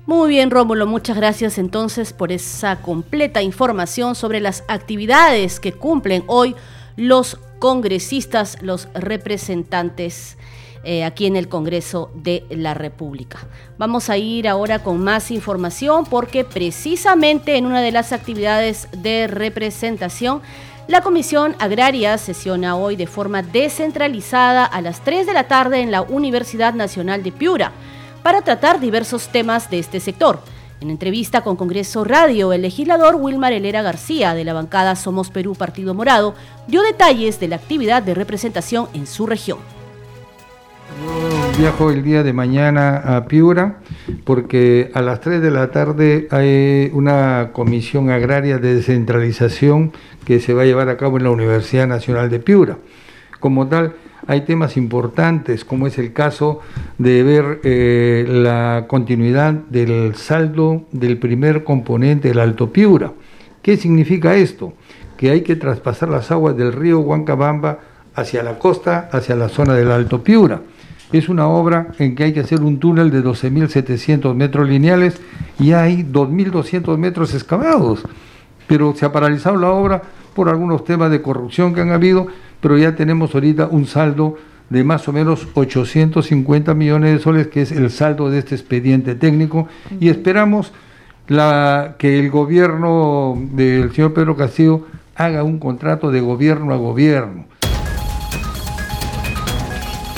Muy 0.05 0.29
bien, 0.29 0.51
Rómulo, 0.51 0.87
muchas 0.87 1.15
gracias 1.15 1.57
entonces 1.57 2.11
por 2.11 2.31
esa 2.31 2.81
completa 2.81 3.41
información 3.41 4.15
sobre 4.15 4.39
las 4.39 4.63
actividades 4.67 5.59
que 5.59 5.73
cumplen 5.73 6.23
hoy 6.27 6.55
los 6.97 7.39
congresistas, 7.59 8.57
los 8.61 8.89
representantes 8.93 10.37
eh, 10.83 11.05
aquí 11.05 11.25
en 11.25 11.37
el 11.37 11.47
Congreso 11.47 12.11
de 12.13 12.45
la 12.49 12.73
República. 12.73 13.47
Vamos 13.77 14.09
a 14.09 14.17
ir 14.17 14.49
ahora 14.49 14.79
con 14.79 15.01
más 15.01 15.31
información 15.31 16.05
porque 16.05 16.43
precisamente 16.43 17.55
en 17.55 17.65
una 17.65 17.81
de 17.81 17.93
las 17.93 18.11
actividades 18.11 18.89
de 18.97 19.27
representación, 19.27 20.41
la 20.87 21.01
Comisión 21.01 21.55
Agraria 21.59 22.17
sesiona 22.17 22.75
hoy 22.75 22.95
de 22.97 23.07
forma 23.07 23.41
descentralizada 23.41 24.65
a 24.65 24.81
las 24.81 25.01
3 25.01 25.25
de 25.25 25.33
la 25.33 25.47
tarde 25.47 25.79
en 25.79 25.91
la 25.91 26.01
Universidad 26.01 26.73
Nacional 26.73 27.23
de 27.23 27.31
Piura 27.31 27.71
para 28.21 28.41
tratar 28.41 28.79
diversos 28.79 29.29
temas 29.29 29.69
de 29.69 29.79
este 29.79 29.99
sector. 30.01 30.39
En 30.81 30.89
entrevista 30.89 31.41
con 31.41 31.55
Congreso 31.55 32.03
Radio, 32.03 32.51
el 32.51 32.63
legislador 32.63 33.15
Wilmar 33.15 33.53
Helera 33.53 33.81
García 33.81 34.33
de 34.33 34.43
la 34.43 34.51
bancada 34.51 34.97
Somos 34.97 35.29
Perú 35.29 35.55
Partido 35.55 35.93
Morado 35.93 36.35
dio 36.67 36.81
detalles 36.81 37.39
de 37.39 37.47
la 37.47 37.55
actividad 37.55 38.03
de 38.03 38.13
representación 38.13 38.89
en 38.93 39.07
su 39.07 39.25
región. 39.25 39.59
Viajo 41.57 41.91
el 41.91 42.03
día 42.03 42.23
de 42.23 42.33
mañana 42.33 42.97
a 42.97 43.25
Piura 43.25 43.77
porque 44.23 44.89
a 44.93 45.01
las 45.01 45.21
3 45.21 45.41
de 45.41 45.51
la 45.51 45.71
tarde 45.71 46.27
hay 46.31 46.89
una 46.93 47.49
comisión 47.53 48.09
agraria 48.09 48.57
de 48.57 48.75
descentralización 48.75 49.91
que 50.25 50.39
se 50.39 50.53
va 50.53 50.63
a 50.63 50.65
llevar 50.65 50.89
a 50.89 50.97
cabo 50.97 51.17
en 51.17 51.23
la 51.23 51.31
Universidad 51.31 51.87
Nacional 51.87 52.29
de 52.29 52.39
Piura. 52.39 52.77
Como 53.39 53.67
tal, 53.67 53.93
hay 54.25 54.41
temas 54.41 54.77
importantes, 54.77 55.65
como 55.65 55.85
es 55.85 55.97
el 55.97 56.13
caso 56.13 56.61
de 56.97 57.23
ver 57.23 57.59
eh, 57.63 58.25
la 58.27 58.85
continuidad 58.87 59.53
del 59.53 60.15
saldo 60.15 60.83
del 60.91 61.17
primer 61.17 61.63
componente 61.63 62.29
del 62.29 62.39
Alto 62.39 62.71
Piura. 62.71 63.11
¿Qué 63.61 63.77
significa 63.77 64.35
esto? 64.35 64.73
Que 65.17 65.29
hay 65.29 65.41
que 65.41 65.55
traspasar 65.55 66.09
las 66.09 66.31
aguas 66.31 66.57
del 66.57 66.73
río 66.73 66.99
Huancabamba 66.99 67.79
hacia 68.15 68.43
la 68.43 68.59
costa, 68.59 69.09
hacia 69.11 69.35
la 69.35 69.49
zona 69.49 69.73
del 69.73 69.91
Alto 69.91 70.23
Piura. 70.23 70.61
Es 71.13 71.29
una 71.29 71.47
obra 71.47 71.89
en 71.99 72.15
que 72.15 72.23
hay 72.23 72.33
que 72.33 72.39
hacer 72.39 72.61
un 72.61 72.79
túnel 72.79 73.11
de 73.11 73.23
12.700 73.23 74.33
metros 74.33 74.67
lineales 74.67 75.21
y 75.59 75.71
hay 75.71 76.03
2.200 76.03 76.97
metros 76.97 77.33
excavados. 77.35 78.03
Pero 78.67 78.95
se 78.95 79.05
ha 79.05 79.11
paralizado 79.11 79.55
la 79.55 79.69
obra 79.69 80.01
por 80.33 80.49
algunos 80.49 80.83
temas 80.83 81.11
de 81.11 81.21
corrupción 81.21 81.75
que 81.75 81.81
han 81.81 81.91
habido, 81.91 82.27
pero 82.59 82.77
ya 82.79 82.95
tenemos 82.95 83.35
ahorita 83.35 83.67
un 83.67 83.85
saldo 83.85 84.37
de 84.71 84.83
más 84.83 85.07
o 85.07 85.13
menos 85.13 85.47
850 85.53 86.73
millones 86.73 87.13
de 87.13 87.19
soles, 87.19 87.47
que 87.47 87.61
es 87.61 87.71
el 87.71 87.91
saldo 87.91 88.31
de 88.31 88.39
este 88.39 88.55
expediente 88.55 89.13
técnico, 89.13 89.67
y 89.99 90.09
esperamos 90.09 90.73
la, 91.27 91.95
que 91.99 92.19
el 92.19 92.31
gobierno 92.31 93.39
del 93.51 93.91
señor 93.93 94.15
Pedro 94.15 94.35
Castillo 94.35 94.87
haga 95.15 95.43
un 95.43 95.59
contrato 95.59 96.09
de 96.09 96.21
gobierno 96.21 96.73
a 96.73 96.77
gobierno. 96.77 97.45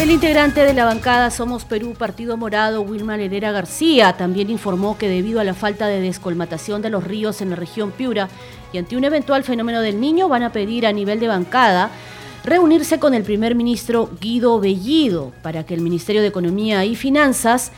El 0.05 0.11
integrante 0.11 0.61
de 0.61 0.75
la 0.75 0.85
bancada 0.85 1.31
Somos 1.31 1.65
Perú, 1.65 1.95
Partido 1.97 2.37
Morado, 2.37 2.83
Wilma 2.83 3.15
Herrera 3.15 3.51
García, 3.51 4.13
también 4.13 4.51
informó 4.51 4.99
que 4.99 5.09
debido 5.09 5.39
a 5.39 5.43
la 5.43 5.55
falta 5.55 5.87
de 5.87 5.99
descolmatación 5.99 6.83
de 6.83 6.91
los 6.91 7.03
ríos 7.03 7.41
en 7.41 7.49
la 7.49 7.55
región 7.55 7.89
Piura 7.89 8.29
y 8.71 8.77
ante 8.77 8.95
un 8.95 9.03
eventual 9.03 9.43
fenómeno 9.43 9.81
del 9.81 9.99
niño, 9.99 10.29
van 10.29 10.43
a 10.43 10.51
pedir 10.51 10.85
a 10.85 10.93
nivel 10.93 11.19
de 11.19 11.27
bancada 11.27 11.89
reunirse 12.43 12.99
con 12.99 13.15
el 13.15 13.23
primer 13.23 13.55
ministro 13.55 14.11
Guido 14.21 14.59
Bellido 14.59 15.31
para 15.41 15.65
que 15.65 15.73
el 15.73 15.81
Ministerio 15.81 16.21
de 16.21 16.27
Economía 16.27 16.85
y 16.85 16.95
Finanzas 16.95 17.71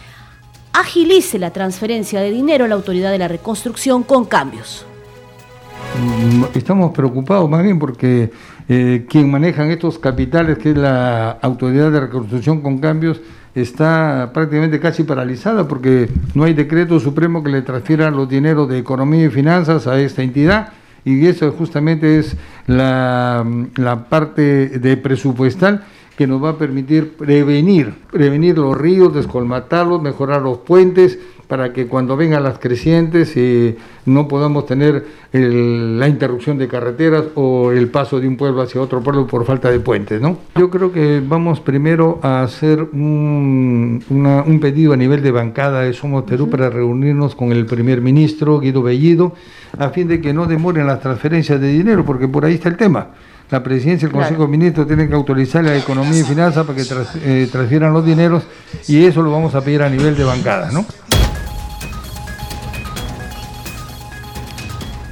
agilice 0.73 1.39
la 1.39 1.51
transferencia 1.51 2.19
de 2.19 2.31
dinero 2.31 2.65
a 2.65 2.67
la 2.67 2.75
Autoridad 2.75 3.11
de 3.11 3.19
la 3.19 3.29
Reconstrucción 3.29 4.03
con 4.03 4.25
cambios. 4.25 4.85
Mm, 5.97 6.43
estamos 6.53 6.91
preocupados 6.91 7.49
más 7.49 7.63
bien 7.63 7.79
porque 7.79 8.31
eh, 8.69 9.05
quien 9.09 9.31
manejan 9.31 9.71
estos 9.71 9.97
capitales, 9.97 10.57
que 10.57 10.71
es 10.71 10.77
la 10.77 11.31
Autoridad 11.41 11.91
de 11.91 12.01
Reconstrucción 12.01 12.61
con 12.61 12.79
cambios, 12.79 13.21
está 13.55 14.31
prácticamente 14.33 14.79
casi 14.79 15.03
paralizada 15.03 15.67
porque 15.67 16.09
no 16.35 16.43
hay 16.43 16.53
decreto 16.53 16.99
supremo 16.99 17.43
que 17.43 17.49
le 17.49 17.61
transfiera 17.61 18.11
los 18.11 18.29
dineros 18.29 18.69
de 18.69 18.77
economía 18.77 19.25
y 19.25 19.29
finanzas 19.29 19.87
a 19.87 19.99
esta 19.99 20.21
entidad. 20.21 20.73
Y 21.05 21.25
eso 21.25 21.51
justamente 21.53 22.19
es 22.19 22.35
la, 22.67 23.45
la 23.75 24.09
parte 24.09 24.67
de 24.67 24.97
presupuestal 24.97 25.85
que 26.17 26.27
nos 26.27 26.43
va 26.43 26.49
a 26.49 26.57
permitir 26.57 27.15
prevenir, 27.15 27.93
prevenir 28.11 28.57
los 28.57 28.75
ríos, 28.75 29.13
descolmatarlos, 29.13 30.01
mejorar 30.01 30.41
los 30.41 30.57
puentes, 30.57 31.19
para 31.47 31.71
que 31.71 31.87
cuando 31.87 32.17
vengan 32.17 32.43
las 32.43 32.59
crecientes 32.59 33.31
eh, 33.35 33.77
no 34.05 34.27
podamos 34.27 34.65
tener 34.65 35.05
la 35.31 36.07
interrupción 36.07 36.57
de 36.57 36.67
carreteras 36.67 37.25
o 37.35 37.71
el 37.71 37.89
paso 37.89 38.19
de 38.19 38.27
un 38.27 38.37
pueblo 38.37 38.61
hacia 38.61 38.81
otro 38.81 39.01
pueblo 39.01 39.27
por 39.27 39.45
falta 39.45 39.71
de 39.71 39.79
puentes. 39.79 40.21
¿no? 40.21 40.37
Yo 40.55 40.69
creo 40.69 40.91
que 40.91 41.21
vamos 41.25 41.59
primero 41.59 42.19
a 42.21 42.43
hacer 42.43 42.81
un, 42.81 44.03
un 44.09 44.59
pedido 44.59 44.93
a 44.93 44.97
nivel 44.97 45.21
de 45.21 45.31
bancada 45.31 45.81
de 45.81 45.93
Somos 45.93 46.23
Perú 46.23 46.49
para 46.49 46.69
reunirnos 46.69 47.35
con 47.35 47.51
el 47.51 47.65
primer 47.65 48.01
ministro 48.01 48.59
Guido 48.59 48.83
Bellido 48.83 49.33
a 49.77 49.89
fin 49.89 50.07
de 50.07 50.19
que 50.19 50.33
no 50.33 50.47
demoren 50.47 50.87
las 50.87 51.01
transferencias 51.01 51.61
de 51.61 51.67
dinero, 51.67 52.03
porque 52.05 52.27
por 52.27 52.45
ahí 52.45 52.55
está 52.55 52.69
el 52.69 52.77
tema 52.77 53.09
la 53.49 53.63
presidencia 53.63 54.05
y 54.05 54.09
el 54.09 54.11
Consejo 54.11 54.43
de 54.43 54.49
Ministros 54.49 54.87
tienen 54.87 55.07
que 55.07 55.15
autorizar 55.15 55.63
la 55.63 55.77
economía 55.77 56.19
y 56.19 56.23
finanzas 56.23 56.65
para 56.65 56.77
que 56.77 56.85
eh, 57.23 57.47
transfieran 57.49 57.93
los 57.93 58.05
dineros 58.05 58.43
y 58.87 59.05
eso 59.05 59.21
lo 59.21 59.31
vamos 59.31 59.55
a 59.55 59.61
pedir 59.61 59.83
a 59.83 59.89
nivel 59.89 60.17
de 60.17 60.23
bancada, 60.23 60.69
¿no? 60.71 60.85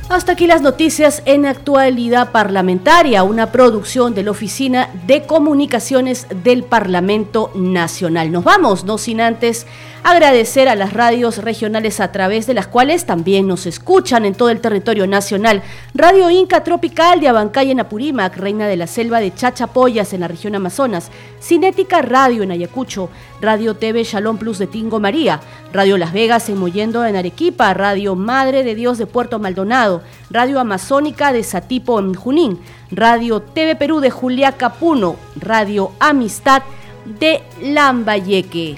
Hasta 0.08 0.34
aquí 0.34 0.46
las 0.46 0.62
noticias 0.62 1.24
en 1.26 1.48
actualidad 1.48 2.32
parlamentaria, 2.32 3.24
una 3.24 3.52
producción 3.52 4.14
de 4.14 4.22
la 4.22 4.32
Oficina 4.32 4.92
de 5.08 5.24
Comunicaciones 5.26 6.28
del 6.44 6.64
Parlamento 6.64 7.50
Nacional. 7.56 8.32
Nos 8.32 8.44
vamos, 8.44 8.84
no 8.84 9.00
sin 9.00 9.20
antes 9.20 9.66
agradecer 10.04 10.70
a 10.70 10.76
las 10.76 10.94
radios 10.94 11.40
regionales 11.40 12.00
a 12.00 12.12
través 12.12 12.46
de 12.46 12.54
las 12.54 12.68
cuales 12.68 13.08
también 13.08 13.48
nos 13.48 13.66
escuchan 13.66 14.24
en 14.24 14.36
todo 14.36 14.50
el 14.52 14.62
territorio 14.62 15.08
nacional. 15.08 15.64
Radio 15.96 16.30
Inca 16.30 16.64
Tropical 16.64 17.20
de 17.20 17.28
Abancay 17.28 17.72
en 17.72 17.80
Apurímac, 17.80 18.38
Reina 18.38 18.68
de 18.68 18.78
la 18.78 18.86
Selva 18.86 19.20
de 19.20 19.34
Chachapoyas 19.34 20.14
en 20.14 20.20
la 20.20 20.28
región 20.28 20.54
Amazonas, 20.54 21.10
Cinética 21.42 22.04
Radio 22.04 22.44
en 22.44 22.52
Ayacucho, 22.52 23.10
Radio 23.42 23.74
TV 23.74 24.04
Shalom 24.04 24.38
Plus 24.38 24.60
de 24.60 24.68
Tingo 24.68 25.00
María, 25.00 25.42
Radio 25.74 25.98
Las 25.98 26.14
Vegas 26.14 26.50
en 26.50 26.58
Moyendo 26.58 27.04
en 27.04 27.16
Arequipa, 27.16 27.74
Radio 27.74 28.16
Madre 28.16 28.64
de 28.64 28.76
Dios 28.76 29.00
de 29.00 29.08
Puerto 29.08 29.40
Maldonado, 29.40 29.95
Radio 30.30 30.60
Amazónica 30.60 31.32
de 31.34 31.44
Satipo 31.44 32.00
en 32.00 32.14
Junín, 32.14 32.60
Radio 32.92 33.42
TV 33.42 33.76
Perú 33.76 34.00
de 34.00 34.12
Juliaca 34.12 34.74
Puno, 34.74 35.16
Radio 35.36 35.92
Amistad 36.00 36.64
de 37.06 37.44
Lambayeque. 37.62 38.78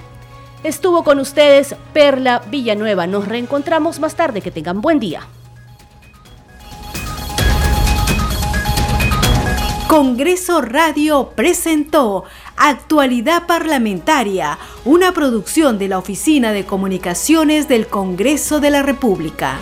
Estuvo 0.63 1.03
con 1.03 1.19
ustedes 1.19 1.75
Perla 1.93 2.41
Villanueva. 2.49 3.08
Nos 3.08 3.27
reencontramos 3.27 3.99
más 3.99 4.15
tarde. 4.15 4.41
Que 4.41 4.51
tengan 4.51 4.82
buen 4.82 4.99
día. 4.99 5.21
Congreso 9.88 10.62
Radio 10.62 11.32
presentó 11.34 12.25
Actualidad 12.58 13.47
Parlamentaria, 13.47 14.58
una 14.84 15.13
producción 15.13 15.80
de 15.80 15.88
la 15.88 15.97
Oficina 15.97 16.51
de 16.51 16.65
Comunicaciones 16.65 17.69
del 17.69 17.88
Congreso 17.88 18.60
de 18.60 18.69
la 18.69 18.84
República. 18.84 19.58